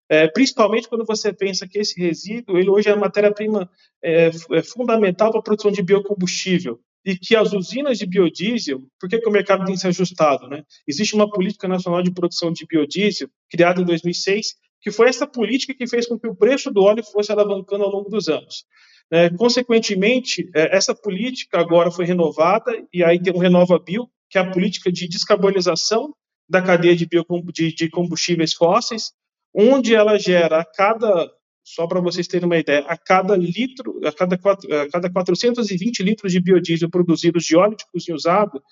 [0.08, 3.68] É, principalmente quando você pensa que esse resíduo, ele hoje é matéria-prima
[4.00, 9.08] é, é fundamental para a produção de biocombustível, e que as usinas de biodiesel, por
[9.08, 10.46] que, que o mercado tem se ajustado?
[10.46, 10.62] Né?
[10.86, 15.74] Existe uma política nacional de produção de biodiesel, criada em 2006, que foi essa política
[15.74, 18.64] que fez com que o preço do óleo fosse alavancando ao longo dos anos.
[19.10, 24.38] É, consequentemente, é, essa política agora foi renovada, e aí tem o Renova Bio, que
[24.38, 26.14] é a política de descarbonização
[26.48, 27.08] da cadeia de,
[27.52, 29.12] de, de combustíveis fósseis,
[29.52, 31.28] onde ela gera a cada,
[31.64, 36.02] só para vocês terem uma ideia, a cada litro, a cada, quatro, a cada 420
[36.04, 38.62] litros de biodiesel produzidos de óleo de cozinha usado,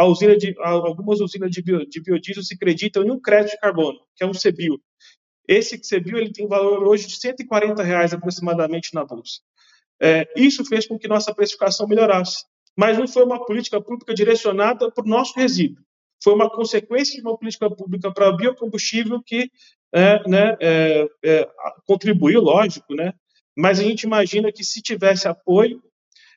[0.00, 3.98] usina de, algumas usinas de, bio, de biodiesel se acreditam em um crédito de carbono,
[4.16, 4.80] que é um CBIO.
[5.46, 9.40] Esse CBIO ele tem valor hoje de 140 reais aproximadamente na bolsa.
[10.02, 12.44] É, isso fez com que nossa precificação melhorasse.
[12.76, 15.82] Mas não foi uma política pública direcionada para o nosso resíduo.
[16.22, 19.50] Foi uma consequência de uma política pública para biocombustível que
[19.94, 21.48] é, né, é, é,
[21.86, 23.12] contribuiu, lógico, né?
[23.56, 25.82] mas a gente imagina que se tivesse apoio,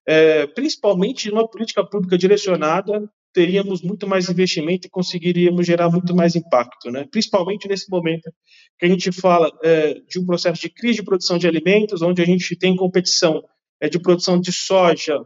[0.05, 6.35] é, principalmente uma política pública direcionada, teríamos muito mais investimento e conseguiríamos gerar muito mais
[6.35, 7.07] impacto, né?
[7.09, 8.31] principalmente nesse momento
[8.77, 12.21] que a gente fala é, de um processo de crise de produção de alimentos, onde
[12.21, 13.43] a gente tem competição
[13.79, 15.19] é de produção de soja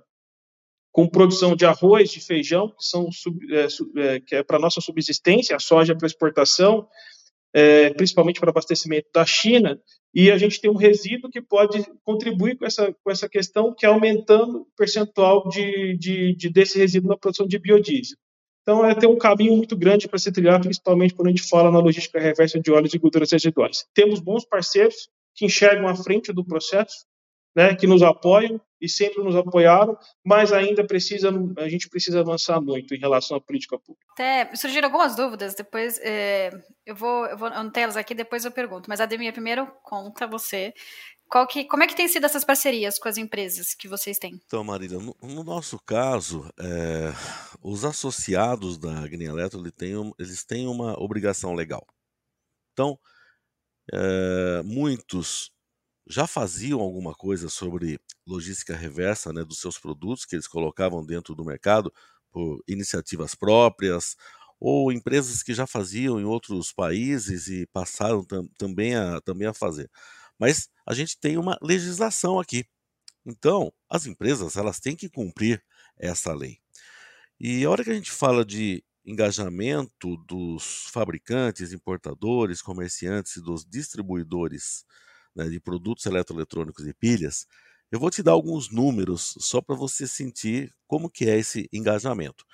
[0.91, 3.07] com produção de arroz, de feijão, que são
[3.51, 3.67] é,
[4.01, 6.87] é, que é para nossa subsistência, a soja para exportação,
[7.53, 9.79] é, principalmente para abastecimento da China,
[10.13, 13.85] e a gente tem um resíduo que pode contribuir com essa, com essa questão, que
[13.85, 18.17] é aumentando o percentual de, de, de desse resíduo na produção de biodiesel.
[18.61, 21.71] Então, é ter um caminho muito grande para se trilhar, principalmente quando a gente fala
[21.71, 23.85] na logística reversa de óleos e gorduras residuais.
[23.93, 27.05] Temos bons parceiros que enxergam à frente do processo,
[27.55, 32.61] né, que nos apoiam e sempre nos apoiaram, mas ainda precisa, a gente precisa avançar
[32.61, 34.07] muito em relação à política pública.
[34.13, 36.49] Até surgiram algumas dúvidas, depois é,
[36.85, 38.89] eu vou, eu vou anotar elas aqui, depois eu pergunto.
[38.89, 40.73] Mas Ademir, primeiro conta você
[41.29, 44.41] qual que, como é que tem sido essas parcerias com as empresas que vocês têm?
[44.47, 47.13] Então, Marília, no, no nosso caso, é,
[47.61, 51.85] os associados da Green Electro eles têm, eles têm uma obrigação legal.
[52.73, 52.97] Então,
[53.93, 55.51] é, muitos
[56.09, 61.35] já faziam alguma coisa sobre logística reversa né, dos seus produtos que eles colocavam dentro
[61.35, 61.93] do mercado
[62.31, 64.15] por iniciativas próprias
[64.59, 69.53] ou empresas que já faziam em outros países e passaram tam, também, a, também a
[69.53, 69.89] fazer.
[70.37, 72.65] Mas a gente tem uma legislação aqui.
[73.25, 75.63] Então, as empresas elas têm que cumprir
[75.97, 76.57] essa lei.
[77.39, 83.65] E a hora que a gente fala de engajamento dos fabricantes, importadores, comerciantes e dos
[83.65, 84.83] distribuidores
[85.35, 87.45] né, de produtos eletroeletrônicos e pilhas,
[87.91, 92.45] eu vou te dar alguns números só para você sentir como que é esse engajamento.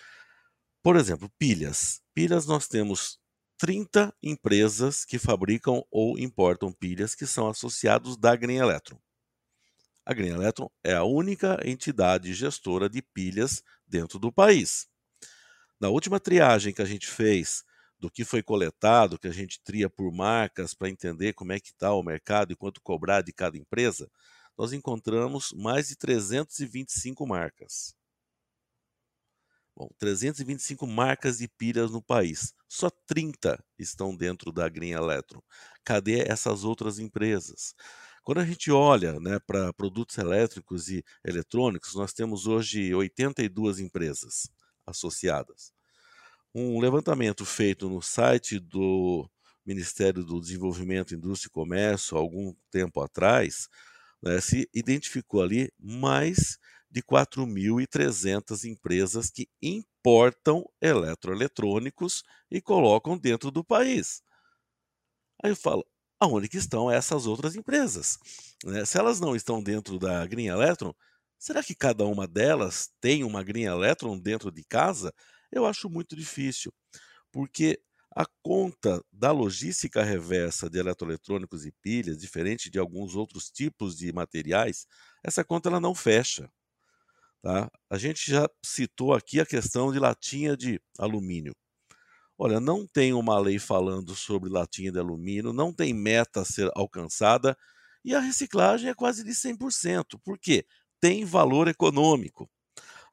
[0.81, 2.01] Por exemplo, pilhas.
[2.13, 3.19] Pilhas nós temos
[3.57, 8.99] 30 empresas que fabricam ou importam pilhas que são associados da Green Electron.
[10.05, 14.87] A Green Electron é a única entidade gestora de pilhas dentro do país.
[15.79, 17.63] Na última triagem que a gente fez
[17.99, 21.69] do que foi coletado, que a gente tria por marcas para entender como é que
[21.69, 24.09] está o mercado e quanto cobrar de cada empresa,
[24.57, 27.95] nós encontramos mais de 325 marcas.
[29.75, 32.53] Bom, 325 marcas de pilhas no país.
[32.67, 35.41] Só 30 estão dentro da Green Electron.
[35.83, 37.75] Cadê essas outras empresas?
[38.23, 44.49] Quando a gente olha né, para produtos elétricos e eletrônicos, nós temos hoje 82 empresas
[44.85, 45.74] associadas.
[46.57, 49.29] Um levantamento feito no site do
[49.65, 53.67] Ministério do Desenvolvimento, Indústria e Comércio, algum tempo atrás,
[54.23, 56.57] né, se identificou ali mais
[56.89, 64.21] de 4.300 empresas que importam eletroeletrônicos e colocam dentro do país.
[65.43, 65.85] Aí eu falo,
[66.17, 68.17] aonde que estão essas outras empresas?
[68.63, 68.85] Né?
[68.85, 70.93] Se elas não estão dentro da Green Electron,
[71.37, 75.13] será que cada uma delas tem uma Green Electron dentro de casa?
[75.55, 76.71] Eu acho muito difícil,
[77.31, 77.79] porque
[78.15, 84.11] a conta da logística reversa de eletroeletrônicos e pilhas, diferente de alguns outros tipos de
[84.13, 84.85] materiais,
[85.23, 86.49] essa conta ela não fecha.
[87.41, 87.71] Tá?
[87.89, 91.53] A gente já citou aqui a questão de latinha de alumínio.
[92.37, 96.69] Olha, não tem uma lei falando sobre latinha de alumínio, não tem meta a ser
[96.75, 97.57] alcançada
[98.03, 100.19] e a reciclagem é quase de 100%.
[100.23, 100.65] Por quê?
[100.99, 102.49] Tem valor econômico.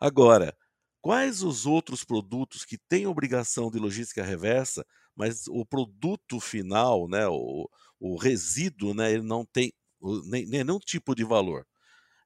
[0.01, 0.57] Agora,
[1.03, 4.87] quais os outros produtos que têm obrigação de logística reversa,
[5.17, 7.69] mas o produto final, né, o,
[8.01, 9.73] o resíduo, né, ele não tem
[10.27, 11.67] nem, nenhum tipo de valor?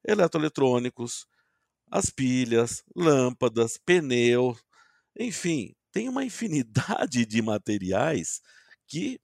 [0.07, 1.27] Eletroeletrônicos,
[1.91, 4.57] as pilhas, lâmpadas, pneu,
[5.19, 8.41] enfim, tem uma infinidade de materiais
[8.87, 9.19] que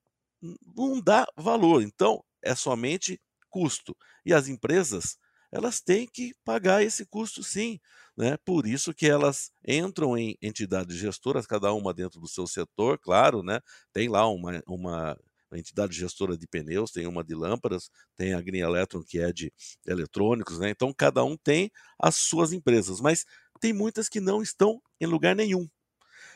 [0.74, 1.82] não dá valor.
[1.82, 3.96] Então, é somente custo.
[4.24, 5.16] E as empresas,
[5.52, 7.78] elas têm que pagar esse custo sim.
[8.16, 8.36] Né?
[8.44, 13.42] Por isso que elas entram em entidades gestoras, cada uma dentro do seu setor, claro,
[13.42, 13.60] né?
[13.92, 15.16] tem lá uma, uma
[15.54, 19.52] entidade gestora de pneus, tem uma de lâmpadas, tem a Green Electron, que é de
[19.86, 20.70] eletrônicos, né?
[20.70, 23.24] Então, cada um tem as suas empresas, mas
[23.60, 25.68] tem muitas que não estão em lugar nenhum.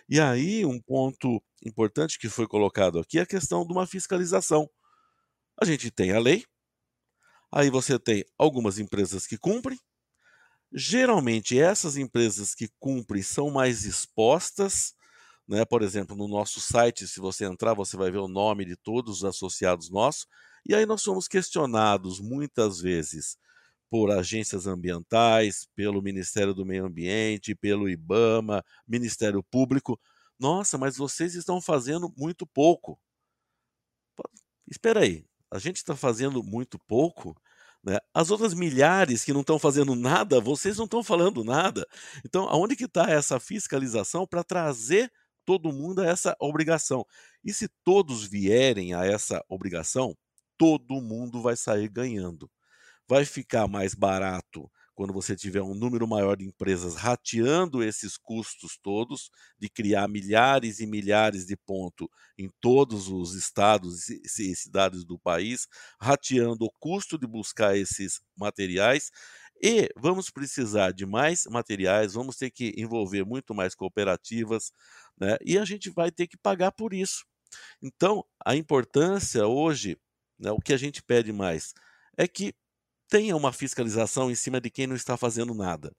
[0.08, 4.68] E aí, um ponto importante que foi colocado aqui é a questão de uma fiscalização.
[5.60, 6.44] A gente tem a lei,
[7.56, 9.78] aí você tem algumas empresas que cumprem,
[10.72, 14.96] Geralmente, essas empresas que cumprem são mais expostas
[15.48, 15.64] né?
[15.64, 19.18] Por exemplo, no nosso site, se você entrar, você vai ver o nome de todos
[19.18, 20.26] os associados nossos.
[20.64, 23.38] E aí nós somos questionados muitas vezes
[23.88, 30.00] por agências ambientais, pelo Ministério do Meio Ambiente, pelo IBAMA, Ministério Público.
[30.38, 32.98] Nossa, mas vocês estão fazendo muito pouco.
[34.68, 37.36] Espera aí, a gente está fazendo muito pouco?
[37.86, 37.98] Né?
[38.12, 41.86] As outras milhares que não estão fazendo nada, vocês não estão falando nada.
[42.24, 45.10] Então, aonde que está essa fiscalização para trazer
[45.44, 47.06] todo mundo a essa obrigação.
[47.44, 50.16] E se todos vierem a essa obrigação,
[50.58, 52.50] todo mundo vai sair ganhando.
[53.08, 58.78] Vai ficar mais barato quando você tiver um número maior de empresas rateando esses custos
[58.82, 65.18] todos, de criar milhares e milhares de pontos em todos os estados e cidades do
[65.18, 65.68] país,
[66.00, 69.10] rateando o custo de buscar esses materiais
[69.62, 74.72] e vamos precisar de mais materiais, vamos ter que envolver muito mais cooperativas,
[75.18, 75.36] né?
[75.44, 77.26] e a gente vai ter que pagar por isso.
[77.82, 79.98] Então, a importância hoje,
[80.38, 81.74] né, o que a gente pede mais,
[82.16, 82.54] é que
[83.08, 85.94] tenha uma fiscalização em cima de quem não está fazendo nada,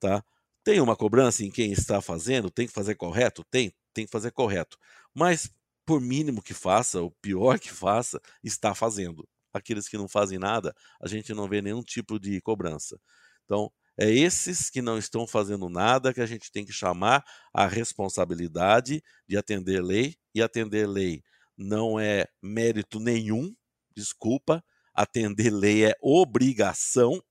[0.00, 0.24] tá?
[0.64, 3.44] Tem uma cobrança em quem está fazendo, tem que fazer correto?
[3.50, 4.76] Tem, tem que fazer correto.
[5.14, 5.50] Mas,
[5.84, 9.28] por mínimo que faça, o pior que faça, está fazendo.
[9.52, 12.98] Aqueles que não fazem nada, a gente não vê nenhum tipo de cobrança.
[13.44, 17.66] Então, é esses que não estão fazendo nada que a gente tem que chamar a
[17.66, 21.22] responsabilidade de atender lei, e atender lei
[21.56, 23.54] não é mérito nenhum,
[23.96, 24.62] desculpa,
[24.96, 27.22] atender lei é obrigação,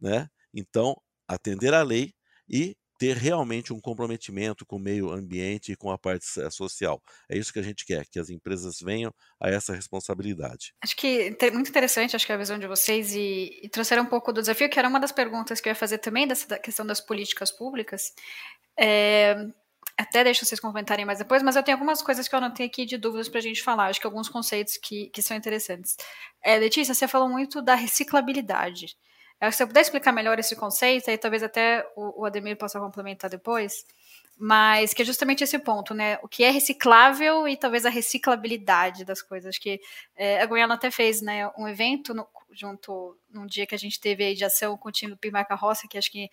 [0.00, 0.28] né?
[0.52, 2.12] Então, atender a lei
[2.48, 7.02] e ter realmente um comprometimento com o meio ambiente e com a parte social.
[7.28, 10.72] É isso que a gente quer, que as empresas venham a essa responsabilidade.
[10.82, 14.06] Acho que é muito interessante, acho que a visão de vocês e, e trouxeram um
[14.06, 16.86] pouco do desafio, que era uma das perguntas que eu ia fazer também dessa questão
[16.86, 18.12] das políticas públicas.
[18.78, 19.46] É,
[19.96, 22.84] até deixo vocês comentarem mais depois, mas eu tenho algumas coisas que eu anotei aqui
[22.84, 23.86] de dúvidas para a gente falar.
[23.86, 25.96] Acho que alguns conceitos que, que são interessantes.
[26.42, 28.96] É, Letícia, você falou muito da reciclabilidade.
[29.42, 33.28] Se você puder explicar melhor esse conceito, aí talvez até o, o Ademir possa complementar
[33.28, 33.84] depois,
[34.38, 36.18] mas que é justamente esse ponto, né?
[36.22, 39.50] O que é reciclável e talvez a reciclabilidade das coisas.
[39.50, 39.80] Acho que
[40.16, 44.00] é, a Goiânia até fez né, um evento no, junto num dia que a gente
[44.00, 46.30] teve aí de ação com o time do Pimarca Roça, que acho que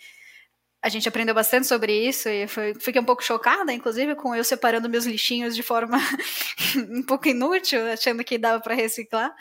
[0.84, 4.44] a gente aprendeu bastante sobre isso e foi, fiquei um pouco chocada, inclusive, com eu
[4.44, 5.98] separando meus lixinhos de forma
[6.92, 9.34] um pouco inútil, achando que dava para reciclar.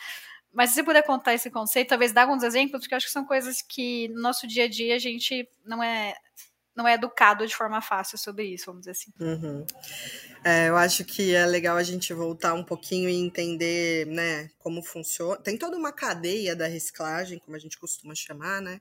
[0.55, 3.13] Mas se você puder contar esse conceito, talvez dar alguns exemplos, porque eu acho que
[3.13, 6.15] são coisas que no nosso dia a dia a gente não é
[6.75, 9.13] não é educado de forma fácil sobre isso, vamos dizer assim.
[9.21, 9.67] Uhum.
[10.43, 14.83] É, eu acho que é legal a gente voltar um pouquinho e entender, né, como
[14.83, 15.37] funciona.
[15.37, 18.81] Tem toda uma cadeia da reciclagem, como a gente costuma chamar, né,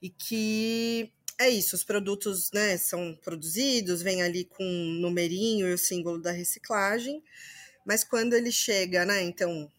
[0.00, 5.74] e que é isso, os produtos, né, são produzidos, vem ali com um numerinho e
[5.74, 7.22] o símbolo da reciclagem,
[7.84, 9.70] mas quando ele chega, né, então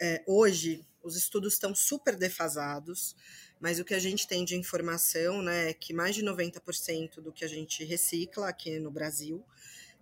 [0.00, 3.16] é, hoje os estudos estão super defasados,
[3.60, 7.32] mas o que a gente tem de informação né, é que mais de 90% do
[7.32, 9.44] que a gente recicla aqui no Brasil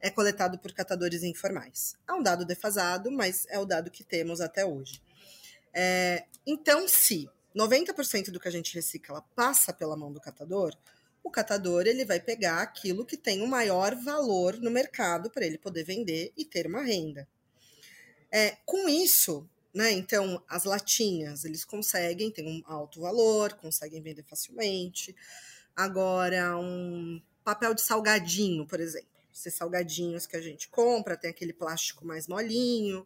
[0.00, 1.96] é coletado por catadores informais.
[2.09, 5.00] É um dado defasado, mas é o dado que temos até hoje.
[5.72, 10.77] É, então, se 90% do que a gente recicla passa pela mão do catador,
[11.24, 15.56] o catador ele vai pegar aquilo que tem o maior valor no mercado para ele
[15.56, 17.26] poder vender e ter uma renda.
[18.30, 19.90] É, com isso, né?
[19.90, 25.16] Então, as latinhas, eles conseguem, tem um alto valor, conseguem vender facilmente.
[25.74, 29.08] Agora, um papel de salgadinho, por exemplo.
[29.32, 33.04] Esses salgadinhos que a gente compra, tem aquele plástico mais molinho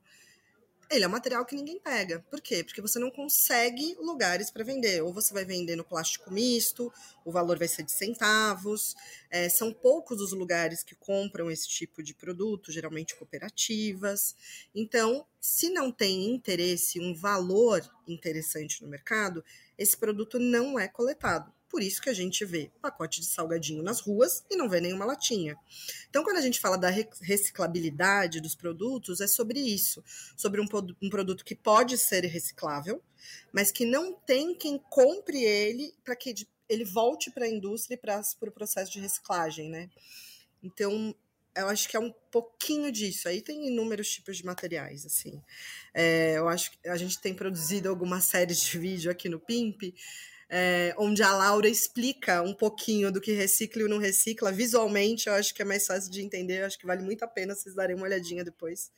[0.91, 2.25] ele é um material que ninguém pega.
[2.31, 2.65] Por quê?
[2.65, 5.03] Porque você não consegue lugares para vender.
[5.03, 6.93] Ou você vai vender no plástico misto,
[7.25, 8.95] o valor vai ser de centavos.
[9.31, 14.35] É, são poucos os lugares que compram esse tipo de produto, geralmente cooperativas.
[14.75, 19.45] Então, se não tem interesse, um valor interessante no mercado,
[19.77, 21.53] esse produto não é coletado.
[21.69, 25.05] Por isso que a gente vê pacote de salgadinho nas ruas e não vê nenhuma
[25.05, 25.57] latinha.
[26.09, 30.03] Então, quando a gente fala da reciclabilidade dos produtos, é sobre isso.
[30.37, 30.67] Sobre um,
[31.03, 33.03] um produto que pode ser reciclável,
[33.53, 36.35] mas que não tem quem compre ele para que
[36.69, 39.91] ele volte para a indústria e para o pro processo de reciclagem, né?
[40.63, 41.15] Então,
[41.59, 43.29] eu acho que é um pouquinho disso.
[43.29, 45.43] Aí tem inúmeros tipos de materiais, assim.
[45.93, 49.95] É, eu acho que a gente tem produzido algumas séries de vídeo aqui no PIMP,
[50.51, 54.51] é, onde a Laura explica um pouquinho do que recicla e não recicla.
[54.51, 57.29] Visualmente, eu acho que é mais fácil de entender, eu acho que vale muito a
[57.29, 58.91] pena vocês darem uma olhadinha depois.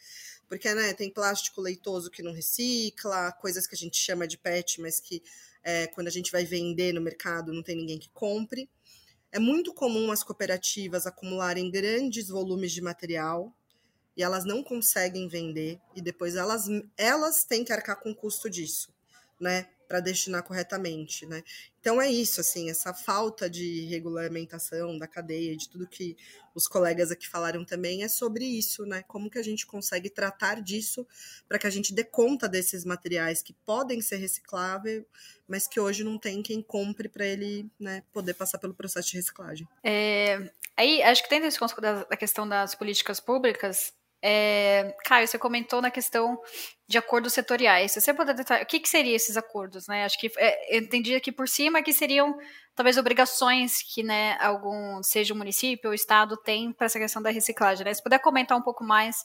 [0.48, 4.80] Porque né, tem plástico leitoso que não recicla, coisas que a gente chama de PET,
[4.80, 5.22] mas que
[5.62, 8.68] é, quando a gente vai vender no mercado não tem ninguém que compre.
[9.32, 13.54] É muito comum as cooperativas acumularem grandes volumes de material
[14.16, 18.50] e elas não conseguem vender e depois elas, elas têm que arcar com o custo
[18.50, 18.92] disso,
[19.38, 19.68] né?
[19.90, 21.42] Para destinar corretamente, né?
[21.80, 26.16] Então é isso, assim, essa falta de regulamentação da cadeia, de tudo que
[26.54, 29.02] os colegas aqui falaram também é sobre isso, né?
[29.08, 31.04] Como que a gente consegue tratar disso
[31.48, 35.02] para que a gente dê conta desses materiais que podem ser recicláveis,
[35.48, 39.16] mas que hoje não tem quem compre para ele, né, poder passar pelo processo de
[39.16, 39.66] reciclagem.
[39.82, 43.92] É, aí acho que tem esse da, da questão das políticas públicas,
[44.22, 46.38] é, Caio, você comentou na questão
[46.86, 47.92] de acordos setoriais.
[47.92, 50.04] Se você puder detalhar, o que, que seriam esses acordos, né?
[50.04, 52.36] Acho que é, eu entendi aqui por cima que seriam
[52.74, 57.22] talvez obrigações que, né, algum, seja o município ou o estado tem para essa questão
[57.22, 57.94] da reciclagem, né?
[57.94, 59.22] Se puder comentar um pouco mais o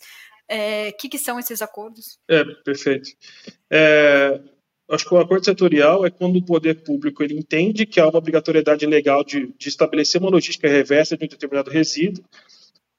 [0.48, 2.18] é, que, que são esses acordos.
[2.30, 3.10] É, perfeito.
[3.70, 4.40] É,
[4.92, 8.20] acho que o acordo setorial é quando o poder público ele entende que há uma
[8.20, 12.24] obrigatoriedade legal de, de estabelecer uma logística reversa de um determinado resíduo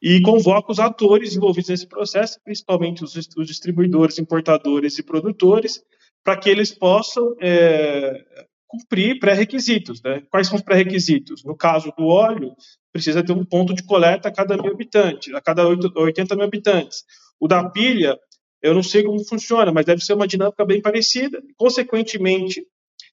[0.09, 5.83] e convoca os atores envolvidos nesse processo, principalmente os, os distribuidores, importadores e produtores,
[6.23, 8.25] para que eles possam é,
[8.69, 10.01] cumprir pré-requisitos.
[10.01, 10.23] Né?
[10.31, 11.43] Quais são os pré-requisitos?
[11.43, 12.55] No caso do óleo,
[12.93, 17.03] precisa ter um ponto de coleta a cada mil habitantes, a cada 80 mil habitantes.
[17.41, 18.17] O da pilha,
[18.63, 21.43] eu não sei como funciona, mas deve ser uma dinâmica bem parecida.
[21.57, 22.65] Consequentemente,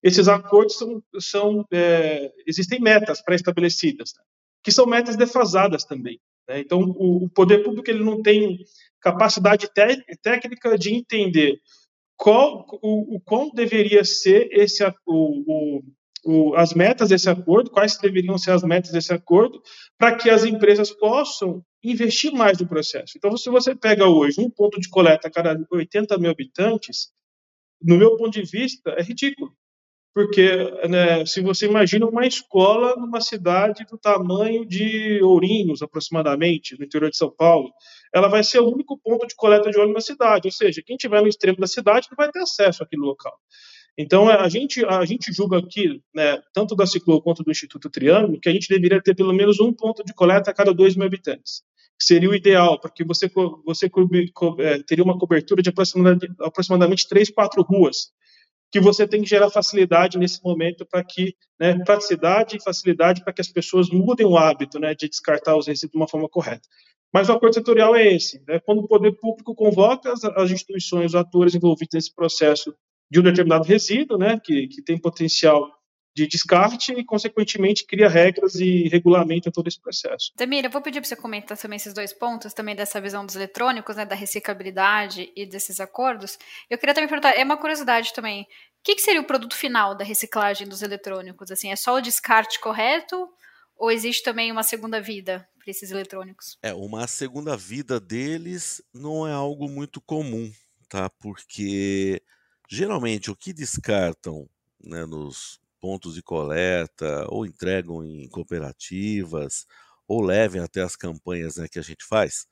[0.04, 4.24] esses acordos são, são é, existem metas pré-estabelecidas, né?
[4.64, 6.20] que são metas defasadas também.
[6.48, 6.60] Né?
[6.60, 8.60] Então, o, poder público ele não tem
[9.02, 9.70] capacidade
[10.22, 11.60] técnica de entender
[12.16, 15.82] qual o, o deveria ser esse o,
[16.26, 19.62] o, as metas desse acordo, quais deveriam ser as metas desse acordo,
[19.98, 23.14] para que as empresas possam investir mais no processo.
[23.18, 27.12] Então, se você pega hoje um ponto de coleta a cada 80 mil habitantes,
[27.82, 29.54] no meu ponto de vista, é ridículo.
[30.14, 30.48] Porque
[30.88, 37.10] né, se você imagina uma escola numa cidade do tamanho de Ourinhos, aproximadamente, no interior
[37.10, 37.72] de São Paulo,
[38.14, 40.48] ela vai ser o único ponto de coleta de óleo na cidade.
[40.48, 43.34] Ou seja, quem estiver no extremo da cidade não vai ter acesso àquele local.
[43.98, 48.40] Então, a gente, a gente julga aqui, né, tanto da Ciclo quanto do Instituto Triângulo,
[48.40, 51.06] que a gente deveria ter pelo menos um ponto de coleta a cada 2 mil
[51.06, 51.62] habitantes,
[52.00, 53.30] seria o ideal, porque você,
[53.64, 53.90] você
[54.60, 58.12] é, teria uma cobertura de aproximadamente, aproximadamente 3, 4 ruas,
[58.74, 63.32] que você tem que gerar facilidade nesse momento para que, né, praticidade e facilidade para
[63.32, 66.68] que as pessoas mudem o hábito né, de descartar os resíduos de uma forma correta.
[67.14, 71.12] Mas o acordo setorial é esse, né, quando o poder público convoca as, as instituições,
[71.12, 72.74] os atores envolvidos nesse processo
[73.12, 75.70] de um determinado resíduo, né, que, que tem potencial
[76.16, 80.32] de descarte e, consequentemente, cria regras e regulamenta todo esse processo.
[80.36, 83.36] Demir, eu vou pedir para você comentar também esses dois pontos, também dessa visão dos
[83.36, 86.38] eletrônicos, né, da reciclabilidade e desses acordos.
[86.70, 88.46] Eu queria também perguntar, é uma curiosidade também, o
[88.84, 91.50] que, que seria o produto final da reciclagem dos eletrônicos?
[91.50, 93.30] Assim, é só o descarte correto
[93.78, 96.58] ou existe também uma segunda vida para esses eletrônicos?
[96.62, 100.52] É, uma segunda vida deles não é algo muito comum,
[100.90, 101.10] tá?
[101.10, 102.22] Porque
[102.70, 104.48] geralmente o que descartam
[104.84, 109.66] né, nos pontos de coleta, ou entregam em cooperativas,
[110.08, 112.48] ou levem até as campanhas né, que a gente faz,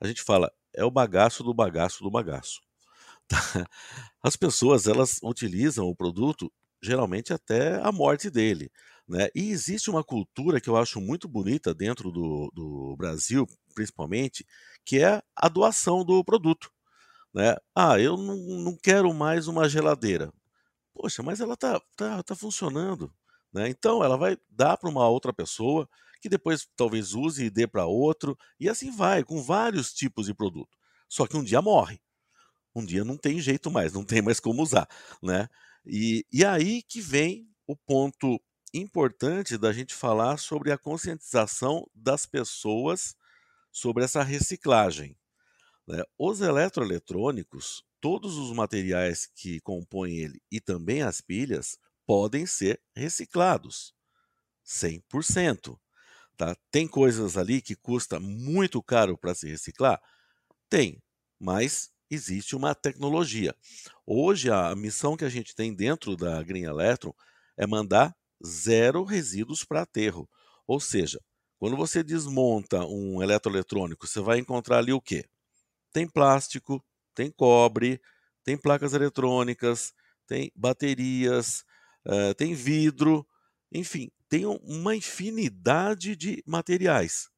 [0.00, 2.60] a gente fala, é o bagaço do bagaço do bagaço.
[4.20, 6.52] As pessoas, elas utilizam o produto
[6.82, 8.68] geralmente até a morte dele.
[9.08, 9.28] Né?
[9.36, 14.44] E existe uma cultura que eu acho muito bonita dentro do, do Brasil, principalmente,
[14.84, 16.72] que é a doação do produto.
[17.32, 17.54] Né?
[17.72, 20.32] Ah, eu não, não quero mais uma geladeira.
[20.94, 23.12] Poxa, mas ela tá, tá, tá funcionando.
[23.52, 23.68] Né?
[23.68, 25.88] Então ela vai dar para uma outra pessoa
[26.20, 30.32] que depois talvez use e dê para outro, e assim vai, com vários tipos de
[30.32, 30.78] produto.
[31.06, 32.00] Só que um dia morre.
[32.74, 34.88] Um dia não tem jeito mais, não tem mais como usar.
[35.22, 35.48] Né?
[35.84, 38.40] E, e aí que vem o ponto
[38.72, 43.14] importante da gente falar sobre a conscientização das pessoas
[43.70, 45.16] sobre essa reciclagem.
[45.86, 46.02] Né?
[46.18, 53.94] Os eletroeletrônicos, todos os materiais que compõem ele e também as pilhas podem ser reciclados
[54.62, 55.80] 100%.
[56.36, 56.54] Tá?
[56.70, 59.98] Tem coisas ali que custa muito caro para se reciclar?
[60.68, 61.02] Tem,
[61.40, 63.56] mas existe uma tecnologia.
[64.04, 67.14] Hoje a missão que a gente tem dentro da Green Electron
[67.56, 68.14] é mandar
[68.46, 70.28] zero resíduos para aterro.
[70.66, 71.18] Ou seja,
[71.58, 75.24] quando você desmonta um eletroeletrônico, você vai encontrar ali o quê?
[75.90, 76.84] Tem plástico,
[77.14, 78.00] tem cobre,
[78.44, 79.92] tem placas eletrônicas,
[80.26, 81.64] tem baterias,
[82.06, 83.26] uh, tem vidro,
[83.72, 87.28] enfim, tem uma infinidade de materiais.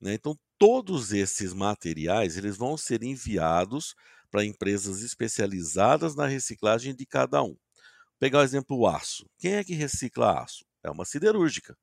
[0.00, 0.14] Né?
[0.14, 3.94] Então, todos esses materiais eles vão ser enviados
[4.30, 7.48] para empresas especializadas na reciclagem de cada um.
[7.48, 9.28] Vou pegar o exemplo o aço.
[9.38, 10.64] Quem é que recicla aço?
[10.82, 11.76] É uma siderúrgica.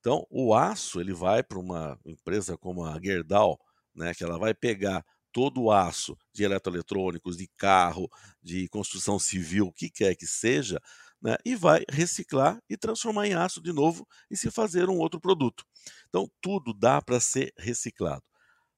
[0.00, 3.58] Então, o aço ele vai para uma empresa como a Gerdau,
[3.94, 5.04] né, que ela vai pegar
[5.34, 8.08] todo o aço de eletroeletrônicos, de carro,
[8.40, 10.80] de construção civil, o que quer que seja,
[11.20, 15.20] né, e vai reciclar e transformar em aço de novo e se fazer um outro
[15.20, 15.64] produto.
[16.08, 18.22] Então, tudo dá para ser reciclado.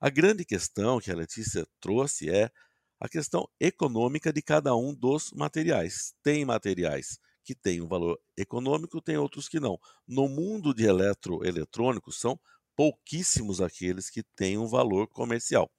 [0.01, 2.51] A grande questão que a Letícia trouxe é
[2.99, 6.15] a questão econômica de cada um dos materiais.
[6.23, 9.79] Tem materiais que têm um valor econômico, tem outros que não.
[10.09, 12.41] No mundo de eletroeletrônicos, são
[12.77, 15.71] pouquíssimos aqueles que têm um valor comercial.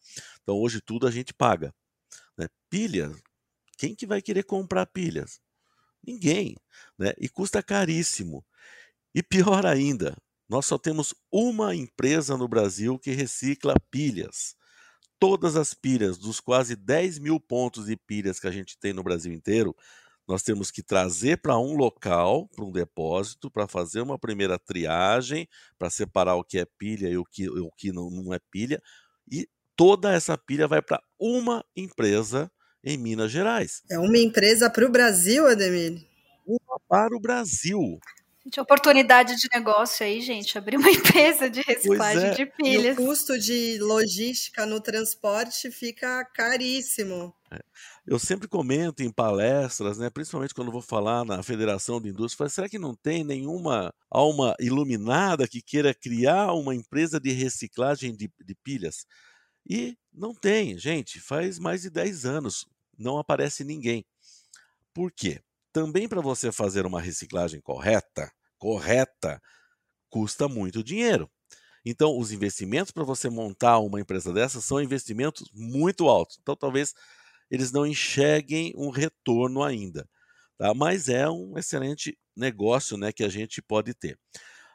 [0.41, 1.73] Então hoje tudo a gente paga.
[2.37, 2.47] Né?
[2.69, 3.15] Pilha,
[3.77, 5.39] quem que vai querer comprar pilhas?
[6.05, 6.55] Ninguém.
[6.97, 7.13] Né?
[7.19, 8.43] E custa caríssimo.
[9.13, 10.17] E pior ainda,
[10.49, 14.55] nós só temos uma empresa no Brasil que recicla pilhas.
[15.19, 19.03] Todas as pilhas, dos quase 10 mil pontos de pilhas que a gente tem no
[19.03, 19.75] Brasil inteiro,
[20.27, 25.47] nós temos que trazer para um local, para um depósito, para fazer uma primeira triagem,
[25.77, 28.81] para separar o que é pilha e o que, o que não, não é pilha,
[29.31, 32.51] e toda essa pilha vai para uma empresa
[32.83, 33.81] em Minas Gerais.
[33.89, 36.05] É uma empresa para o Brasil, Ademir?
[36.47, 37.99] uma para o Brasil.
[38.43, 40.57] Gente, oportunidade de negócio aí, gente.
[40.57, 42.33] Abrir uma empresa de reciclagem é.
[42.33, 42.97] de pilhas.
[42.97, 47.35] E o custo de logística no transporte fica caríssimo.
[47.51, 47.59] É.
[48.07, 52.69] Eu sempre comento em palestras, né, principalmente quando vou falar na Federação de Indústria, será
[52.69, 58.55] que não tem nenhuma alma iluminada que queira criar uma empresa de reciclagem de, de
[58.63, 59.05] pilhas?
[59.69, 62.65] E não tem, gente, faz mais de 10 anos,
[62.97, 64.05] não aparece ninguém.
[64.93, 65.41] Por quê?
[65.73, 69.41] Também para você fazer uma reciclagem correta, correta,
[70.09, 71.29] custa muito dinheiro.
[71.85, 76.37] Então, os investimentos para você montar uma empresa dessa são investimentos muito altos.
[76.41, 76.93] Então, talvez
[77.49, 80.07] eles não enxerguem um retorno ainda.
[80.57, 80.73] Tá?
[80.73, 84.19] Mas é um excelente negócio né, que a gente pode ter.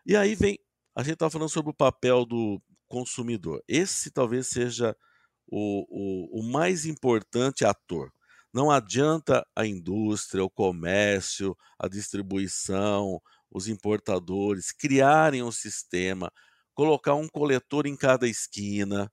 [0.07, 0.59] E aí vem,
[0.95, 3.63] a gente está falando sobre o papel do consumidor.
[3.69, 4.97] Esse talvez seja
[5.47, 8.13] o, o, o mais importante ator.
[8.53, 13.21] Não adianta a indústria, o comércio, a distribuição,
[13.51, 16.31] os importadores criarem um sistema,
[16.75, 19.11] colocar um coletor em cada esquina,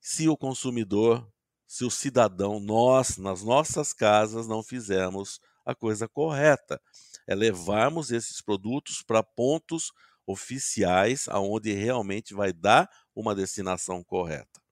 [0.00, 1.26] se o consumidor
[1.74, 6.80] se o cidadão, nós, nas nossas casas, não fizermos a coisa correta.
[7.26, 9.90] É levarmos esses produtos para pontos
[10.24, 14.62] oficiais, aonde realmente vai dar uma destinação correta.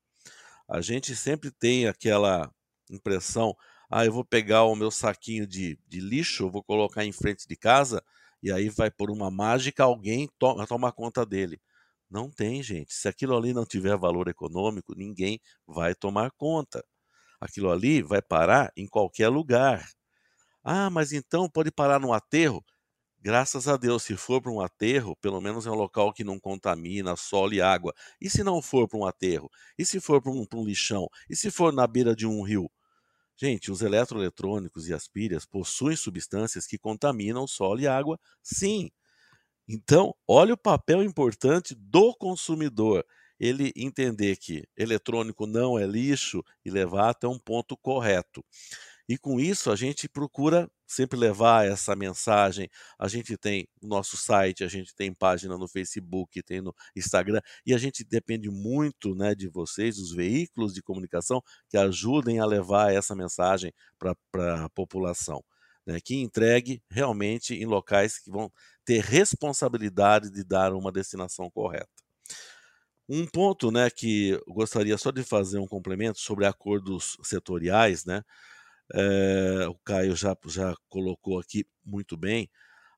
[0.68, 2.48] A gente sempre tem aquela
[2.88, 3.52] impressão,
[3.90, 7.56] ah, eu vou pegar o meu saquinho de, de lixo, vou colocar em frente de
[7.56, 8.00] casa,
[8.40, 11.60] e aí vai por uma mágica alguém to tomar conta dele.
[12.08, 12.94] Não tem, gente.
[12.94, 16.84] Se aquilo ali não tiver valor econômico, ninguém vai tomar conta
[17.42, 19.84] aquilo ali vai parar em qualquer lugar.
[20.62, 22.64] Ah, mas então pode parar no aterro?
[23.20, 26.38] Graças a Deus, se for para um aterro, pelo menos é um local que não
[26.38, 27.92] contamina solo e água.
[28.20, 29.50] E se não for para um aterro?
[29.76, 31.08] E se for para um, um, lixão?
[31.28, 32.70] E se for na beira de um rio?
[33.36, 38.88] Gente, os eletroeletrônicos e as pilhas possuem substâncias que contaminam solo e água, sim.
[39.68, 43.04] Então, olha o papel importante do consumidor
[43.42, 48.44] ele entender que eletrônico não é lixo e levar até um ponto correto.
[49.08, 52.70] E com isso a gente procura sempre levar essa mensagem.
[52.96, 57.74] A gente tem nosso site, a gente tem página no Facebook, tem no Instagram, e
[57.74, 62.94] a gente depende muito né, de vocês, os veículos de comunicação, que ajudem a levar
[62.94, 65.42] essa mensagem para a população.
[65.84, 68.52] Né, que entregue realmente em locais que vão
[68.84, 71.90] ter responsabilidade de dar uma destinação correta.
[73.08, 78.22] Um ponto, né, que gostaria só de fazer um complemento sobre acordos setoriais, né?
[78.94, 82.50] É, o Caio já, já colocou aqui muito bem.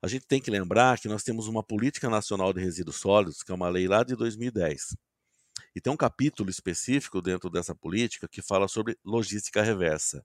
[0.03, 3.51] A gente tem que lembrar que nós temos uma política nacional de resíduos sólidos, que
[3.51, 4.97] é uma lei lá de 2010.
[5.75, 10.25] E tem um capítulo específico dentro dessa política que fala sobre logística reversa.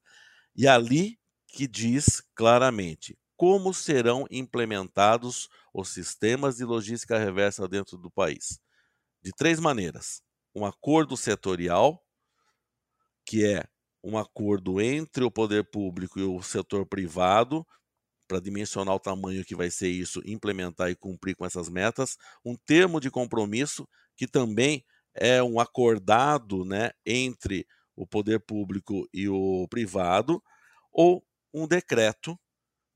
[0.55, 1.17] E ali
[1.47, 8.59] que diz claramente como serão implementados os sistemas de logística reversa dentro do país
[9.21, 10.21] de três maneiras:
[10.55, 12.03] um acordo setorial,
[13.25, 13.63] que é
[14.03, 17.65] um acordo entre o poder público e o setor privado,
[18.27, 22.15] para dimensionar o tamanho que vai ser isso, implementar e cumprir com essas metas,
[22.45, 27.65] um termo de compromisso, que também é um acordado né, entre
[27.95, 30.41] o poder público e o privado,
[30.91, 32.39] ou um decreto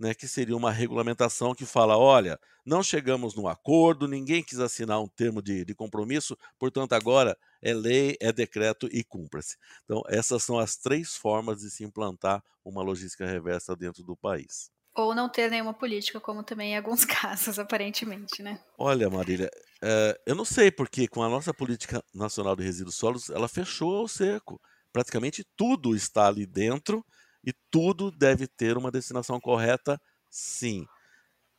[0.03, 5.01] né, que seria uma regulamentação que fala: olha, não chegamos num acordo, ninguém quis assinar
[5.01, 9.55] um termo de, de compromisso, portanto, agora é lei, é decreto e cumpra-se.
[9.85, 14.69] Então, essas são as três formas de se implantar uma logística reversa dentro do país.
[14.95, 18.59] Ou não ter nenhuma política, como também em alguns casos, aparentemente, né?
[18.77, 19.49] Olha, Marília,
[19.81, 24.03] é, eu não sei porque com a nossa política nacional de resíduos sólidos, ela fechou
[24.03, 24.61] o cerco.
[24.91, 27.03] Praticamente tudo está ali dentro
[27.43, 30.85] e tudo deve ter uma destinação correta, sim.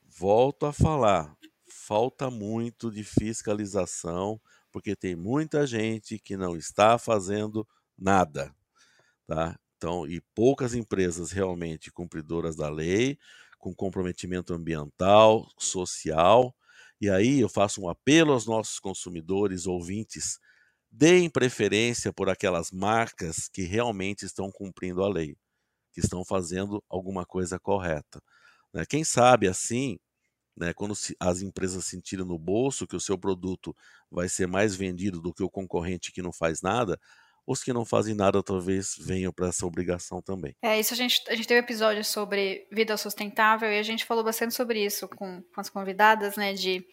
[0.02, 1.36] Volto a falar,
[1.68, 4.40] falta muito de fiscalização,
[4.72, 7.66] porque tem muita gente que não está fazendo
[7.98, 8.54] nada,
[9.26, 9.58] tá?
[9.76, 13.18] Então, e poucas empresas realmente cumpridoras da lei,
[13.58, 16.54] com comprometimento ambiental, social.
[17.00, 20.38] E aí eu faço um apelo aos nossos consumidores, ouvintes,
[20.90, 25.36] deem preferência por aquelas marcas que realmente estão cumprindo a lei
[25.94, 28.20] que estão fazendo alguma coisa correta.
[28.72, 28.84] Né?
[28.84, 29.96] Quem sabe assim,
[30.56, 33.74] né, quando as empresas sentirem no bolso que o seu produto
[34.10, 36.98] vai ser mais vendido do que o concorrente que não faz nada,
[37.46, 40.56] os que não fazem nada talvez venham para essa obrigação também.
[40.62, 44.04] É, isso a gente, a gente teve um episódio sobre vida sustentável e a gente
[44.04, 46.84] falou bastante sobre isso com, com as convidadas, né, de,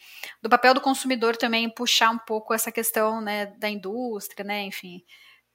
[0.42, 5.02] do papel do consumidor também puxar um pouco essa questão, né, da indústria, né, enfim,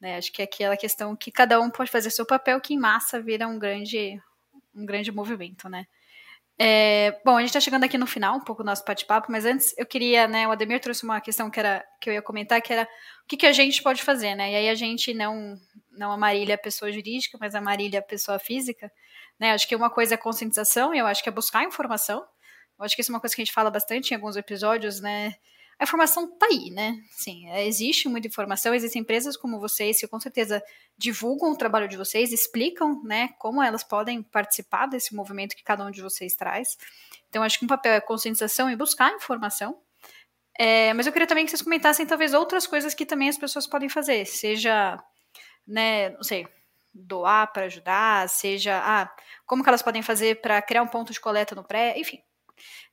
[0.01, 0.17] né?
[0.17, 3.21] Acho que é aquela questão que cada um pode fazer seu papel, que em massa
[3.21, 4.21] vira um grande,
[4.75, 5.87] um grande movimento, né?
[6.59, 9.45] É, bom, a gente está chegando aqui no final, um pouco do nosso bate-papo, mas
[9.45, 12.63] antes eu queria, né, o Ademir trouxe uma questão que, era, que eu ia comentar,
[12.63, 14.53] que era o que, que a gente pode fazer, né?
[14.53, 15.55] E aí a gente não,
[15.91, 18.91] não a Marília é pessoa jurídica, mas a Marília é pessoa física,
[19.39, 19.53] né?
[19.53, 22.25] Acho que uma coisa é conscientização e eu acho que é buscar informação.
[22.79, 25.01] Eu acho que isso é uma coisa que a gente fala bastante em alguns episódios,
[25.01, 25.35] né?
[25.79, 26.99] A informação tá aí, né?
[27.11, 30.63] Sim, é, existe muita informação, existem empresas como vocês que com certeza
[30.97, 35.85] divulgam o trabalho de vocês, explicam, né, como elas podem participar desse movimento que cada
[35.85, 36.79] um de vocês traz.
[37.29, 39.79] Então, acho que um papel é conscientização e buscar informação.
[40.59, 43.67] É, mas eu queria também que vocês comentassem talvez outras coisas que também as pessoas
[43.67, 44.99] podem fazer, seja,
[45.67, 46.49] né, não sei,
[46.95, 49.15] doar para ajudar, seja, ah,
[49.45, 52.23] como que elas podem fazer para criar um ponto de coleta no pré, enfim,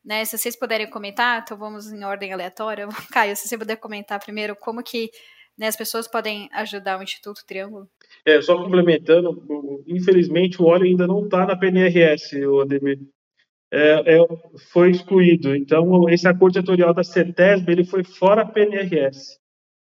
[0.03, 0.26] né?
[0.26, 2.88] Se vocês puderem comentar, então vamos em ordem aleatória.
[3.11, 5.09] Caio, se você puder comentar primeiro como que
[5.57, 7.88] né, as pessoas podem ajudar o Instituto Triângulo.
[8.26, 9.43] É, só complementando,
[9.88, 12.99] infelizmente o óleo ainda não está na PNRS, o Ademir.
[13.72, 14.28] É, é,
[14.72, 15.55] foi excluído.
[15.55, 19.39] Então, esse acordo editorial da CETESB ele foi fora PNRS.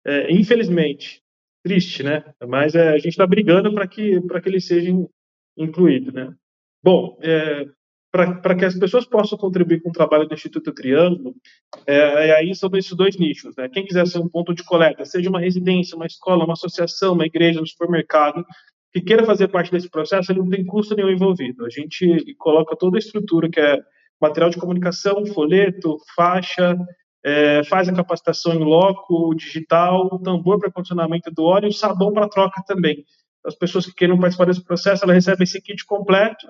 [0.05, 1.21] É, infelizmente.
[1.63, 2.23] Triste, né?
[2.47, 4.91] Mas é, a gente está brigando para que, que ele seja
[5.57, 6.33] incluído, né?
[6.83, 7.65] Bom, é,
[8.11, 11.35] para que as pessoas possam contribuir com o trabalho do Instituto Triângulo,
[11.85, 13.55] é, é, aí sobre esses dois nichos.
[13.55, 13.69] Né?
[13.69, 17.25] Quem quiser ser um ponto de coleta, seja uma residência, uma escola, uma associação, uma
[17.25, 18.43] igreja, um supermercado,
[18.91, 21.65] que queira fazer parte desse processo, ele não tem custo nenhum envolvido.
[21.65, 23.77] A gente coloca toda a estrutura, que é
[24.19, 26.75] material de comunicação, folheto, faixa,
[27.23, 32.27] é, faz a capacitação em loco, digital, tambor para condicionamento do óleo e sabão para
[32.27, 33.05] troca também.
[33.45, 36.47] As pessoas que queiram participar desse processo, elas recebem esse kit completo,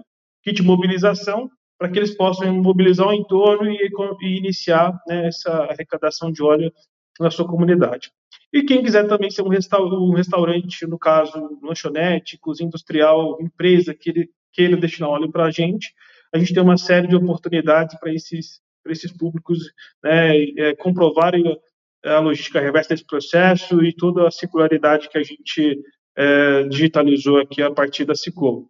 [0.50, 3.90] kit mobilização, para que eles possam mobilizar o entorno e,
[4.22, 6.72] e iniciar né, essa arrecadação de óleo
[7.20, 8.12] na sua comunidade.
[8.52, 14.10] E quem quiser também ser um, um restaurante, no caso, lanchonete, cozinha industrial, empresa que
[14.10, 15.94] ele queira destinar óleo para a gente,
[16.34, 19.60] a gente tem uma série de oportunidades para esses, esses públicos
[20.04, 21.44] né, é, comprovarem
[22.04, 25.80] a logística reversa desse processo e toda a circularidade que a gente
[26.18, 28.70] é, digitalizou aqui a partir da Ciclo.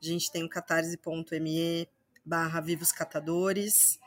[0.00, 1.88] A gente tem o catarse.me
[2.24, 4.00] barra Vivos Catadores.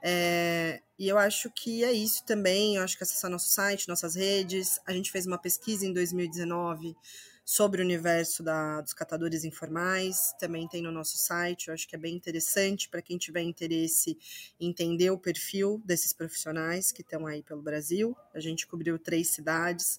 [0.00, 2.76] É, e eu acho que é isso também.
[2.76, 4.80] Eu acho que acessar nosso site, nossas redes.
[4.86, 6.96] A gente fez uma pesquisa em 2019
[7.44, 11.96] sobre o universo da, dos catadores informais, também tem no nosso site, eu acho que
[11.96, 14.16] é bem interessante para quem tiver interesse
[14.60, 18.16] em entender o perfil desses profissionais que estão aí pelo Brasil.
[18.32, 19.98] A gente cobriu três cidades,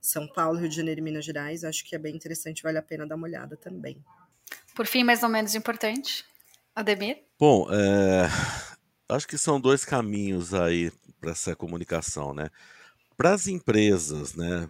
[0.00, 2.82] São Paulo, Rio de Janeiro e Minas Gerais, acho que é bem interessante, vale a
[2.82, 3.96] pena dar uma olhada também.
[4.74, 6.24] Por fim, mais ou menos importante,
[6.74, 7.22] Ademir?
[7.38, 8.28] Bom, é,
[9.08, 12.50] acho que são dois caminhos aí para essa comunicação, né?
[13.16, 14.68] Para as empresas, né,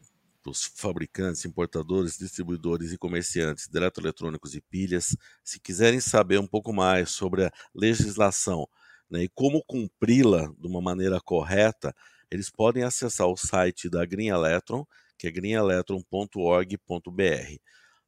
[0.50, 6.72] os fabricantes, importadores, distribuidores e comerciantes de eletroeletrônicos e pilhas, se quiserem saber um pouco
[6.72, 8.66] mais sobre a legislação
[9.12, 11.94] né, e como cumpri-la de uma maneira correta,
[12.30, 14.86] eles podem acessar o site da Green Electron,
[15.18, 17.58] que é greenelectron.org.br.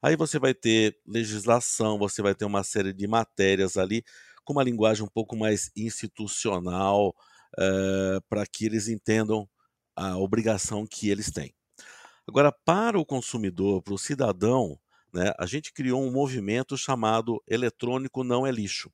[0.03, 4.03] Aí você vai ter legislação, você vai ter uma série de matérias ali
[4.45, 7.15] com uma linguagem um pouco mais institucional,
[7.59, 9.47] é, para que eles entendam
[9.95, 11.55] a obrigação que eles têm.
[12.27, 14.79] Agora, para o consumidor, para o cidadão,
[15.13, 18.91] né, a gente criou um movimento chamado Eletrônico Não é Lixo.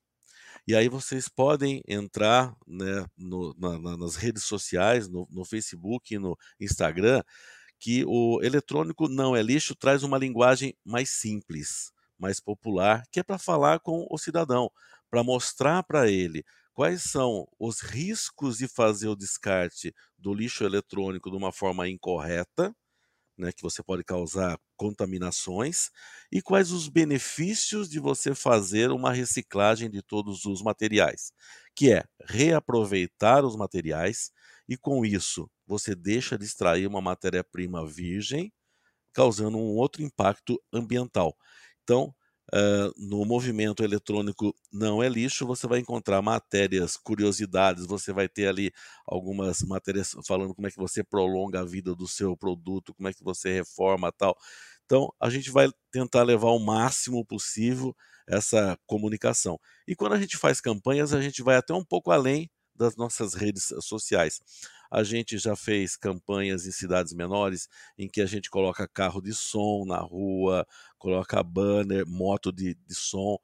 [0.66, 6.36] E aí vocês podem entrar né, no, na, nas redes sociais, no, no Facebook no
[6.60, 7.22] Instagram,
[7.78, 13.22] que o eletrônico não é lixo traz uma linguagem mais simples, mais popular, que é
[13.22, 14.70] para falar com o cidadão,
[15.10, 21.30] para mostrar para ele quais são os riscos de fazer o descarte do lixo eletrônico
[21.30, 22.74] de uma forma incorreta
[23.40, 25.90] né, que você pode causar contaminações
[26.32, 31.32] e quais os benefícios de você fazer uma reciclagem de todos os materiais,
[31.74, 34.30] que é reaproveitar os materiais
[34.68, 38.52] e com isso você deixa de extrair uma matéria-prima virgem,
[39.12, 41.36] causando um outro impacto ambiental.
[41.82, 42.14] Então,
[42.52, 48.48] Uh, no movimento eletrônico não é lixo, você vai encontrar matérias, curiosidades, você vai ter
[48.48, 48.72] ali
[49.06, 53.12] algumas matérias falando como é que você prolonga a vida do seu produto, como é
[53.12, 54.36] que você reforma tal.
[54.84, 57.94] Então, a gente vai tentar levar o máximo possível
[58.28, 59.58] essa comunicação.
[59.86, 63.34] E quando a gente faz campanhas, a gente vai até um pouco além das nossas
[63.34, 64.40] redes sociais.
[64.90, 67.68] A gente já fez campanhas em cidades menores
[67.98, 70.66] em que a gente coloca carro de som na rua,
[70.98, 73.38] coloca banner, moto de, de som.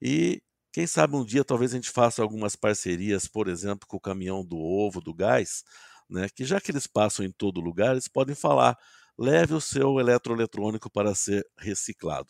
[0.00, 4.00] E quem sabe um dia talvez a gente faça algumas parcerias, por exemplo, com o
[4.00, 5.62] caminhão do ovo, do gás,
[6.10, 6.26] né?
[6.34, 8.76] Que já que eles passam em todo lugar, eles podem falar:
[9.16, 12.28] leve o seu eletroeletrônico para ser reciclado.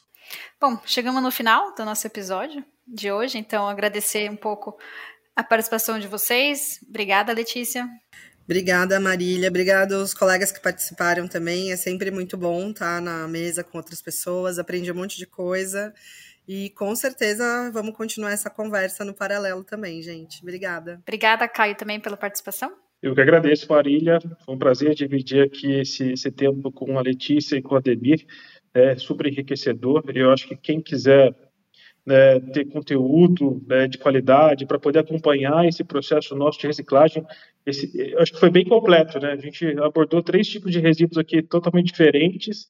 [0.61, 4.78] Bom, chegamos no final do nosso episódio de hoje, então agradecer um pouco
[5.37, 6.78] a participação de vocês.
[6.89, 7.89] Obrigada, Letícia.
[8.45, 9.49] Obrigada, Marília.
[9.49, 11.72] Obrigada aos colegas que participaram também.
[11.72, 14.59] É sempre muito bom estar na mesa com outras pessoas.
[14.59, 15.95] Aprendi um monte de coisa.
[16.47, 20.43] E com certeza vamos continuar essa conversa no paralelo também, gente.
[20.43, 21.01] Obrigada.
[21.03, 22.72] Obrigada, Caio, também pela participação.
[23.01, 24.18] Eu que agradeço, Marília.
[24.45, 28.26] Foi um prazer dividir aqui esse, esse tempo com a Letícia e com a Demir.
[28.74, 30.03] É super enriquecedor.
[30.14, 31.35] Eu acho que quem quiser
[32.07, 37.24] né, ter conteúdo né, de qualidade para poder acompanhar esse processo nosso de reciclagem.
[37.64, 39.32] Esse, acho que foi bem completo, né?
[39.32, 42.66] A gente abordou três tipos de resíduos aqui totalmente diferentes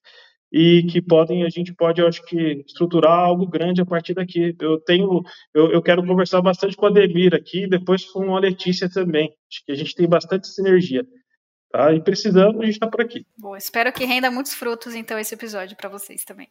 [0.52, 4.78] e que podem a gente pode acho que estruturar algo grande a partir daqui eu
[4.80, 5.22] tenho
[5.54, 9.64] eu, eu quero conversar bastante com a Demir aqui depois com a Letícia também acho
[9.64, 11.06] que a gente tem bastante sinergia
[11.72, 11.90] Tá?
[11.94, 13.24] E precisamos, a gente está por aqui.
[13.38, 16.46] Bom, espero que renda muitos frutos, então, esse episódio para vocês também.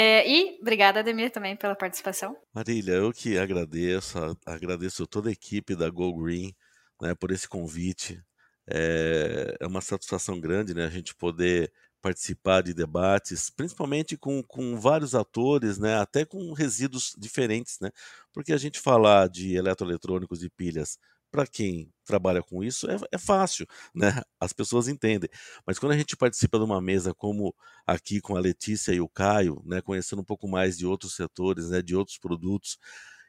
[0.00, 2.36] É, e obrigada, Ademir, também pela participação.
[2.54, 6.54] Marília, eu que agradeço, agradeço toda a equipe da Go Green
[7.02, 8.22] né, por esse convite.
[8.64, 14.78] É, é uma satisfação grande né, a gente poder participar de debates, principalmente com, com
[14.78, 17.90] vários atores, né, até com resíduos diferentes, né,
[18.32, 20.96] porque a gente falar de eletroeletrônicos e pilhas
[21.30, 24.22] para quem trabalha com isso é, é, fácil, né?
[24.40, 25.28] As pessoas entendem.
[25.66, 27.54] Mas quando a gente participa de uma mesa como
[27.86, 31.70] aqui com a Letícia e o Caio, né, conhecendo um pouco mais de outros setores,
[31.70, 32.78] né, de outros produtos,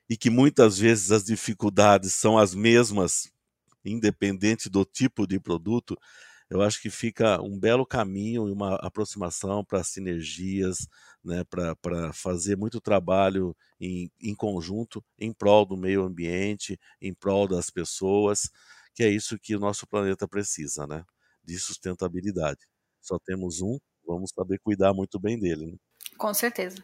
[0.09, 3.31] e que muitas vezes as dificuldades são as mesmas,
[3.85, 5.97] independente do tipo de produto,
[6.49, 10.87] eu acho que fica um belo caminho e uma aproximação para sinergias,
[11.23, 17.47] né, para fazer muito trabalho em, em conjunto em prol do meio ambiente, em prol
[17.47, 18.49] das pessoas,
[18.95, 21.03] que é isso que o nosso planeta precisa, né,
[21.43, 22.61] de sustentabilidade.
[22.99, 25.67] Só temos um, vamos saber cuidar muito bem dele.
[25.67, 25.77] Né?
[26.17, 26.83] Com certeza.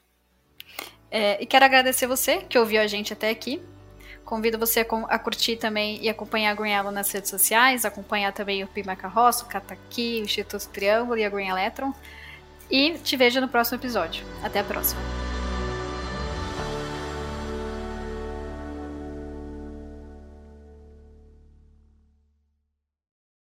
[1.09, 3.61] É, e quero agradecer você que ouviu a gente até aqui.
[4.26, 8.63] Convido você a, curtir também e acompanhar a Green Yellow nas redes sociais, acompanhar também
[8.63, 11.93] o Pima Carroço, o Cataqui, o Instituto Triângulo e a Green Electron.
[12.69, 14.26] E te vejo no próximo episódio.
[14.43, 14.99] Até a próxima.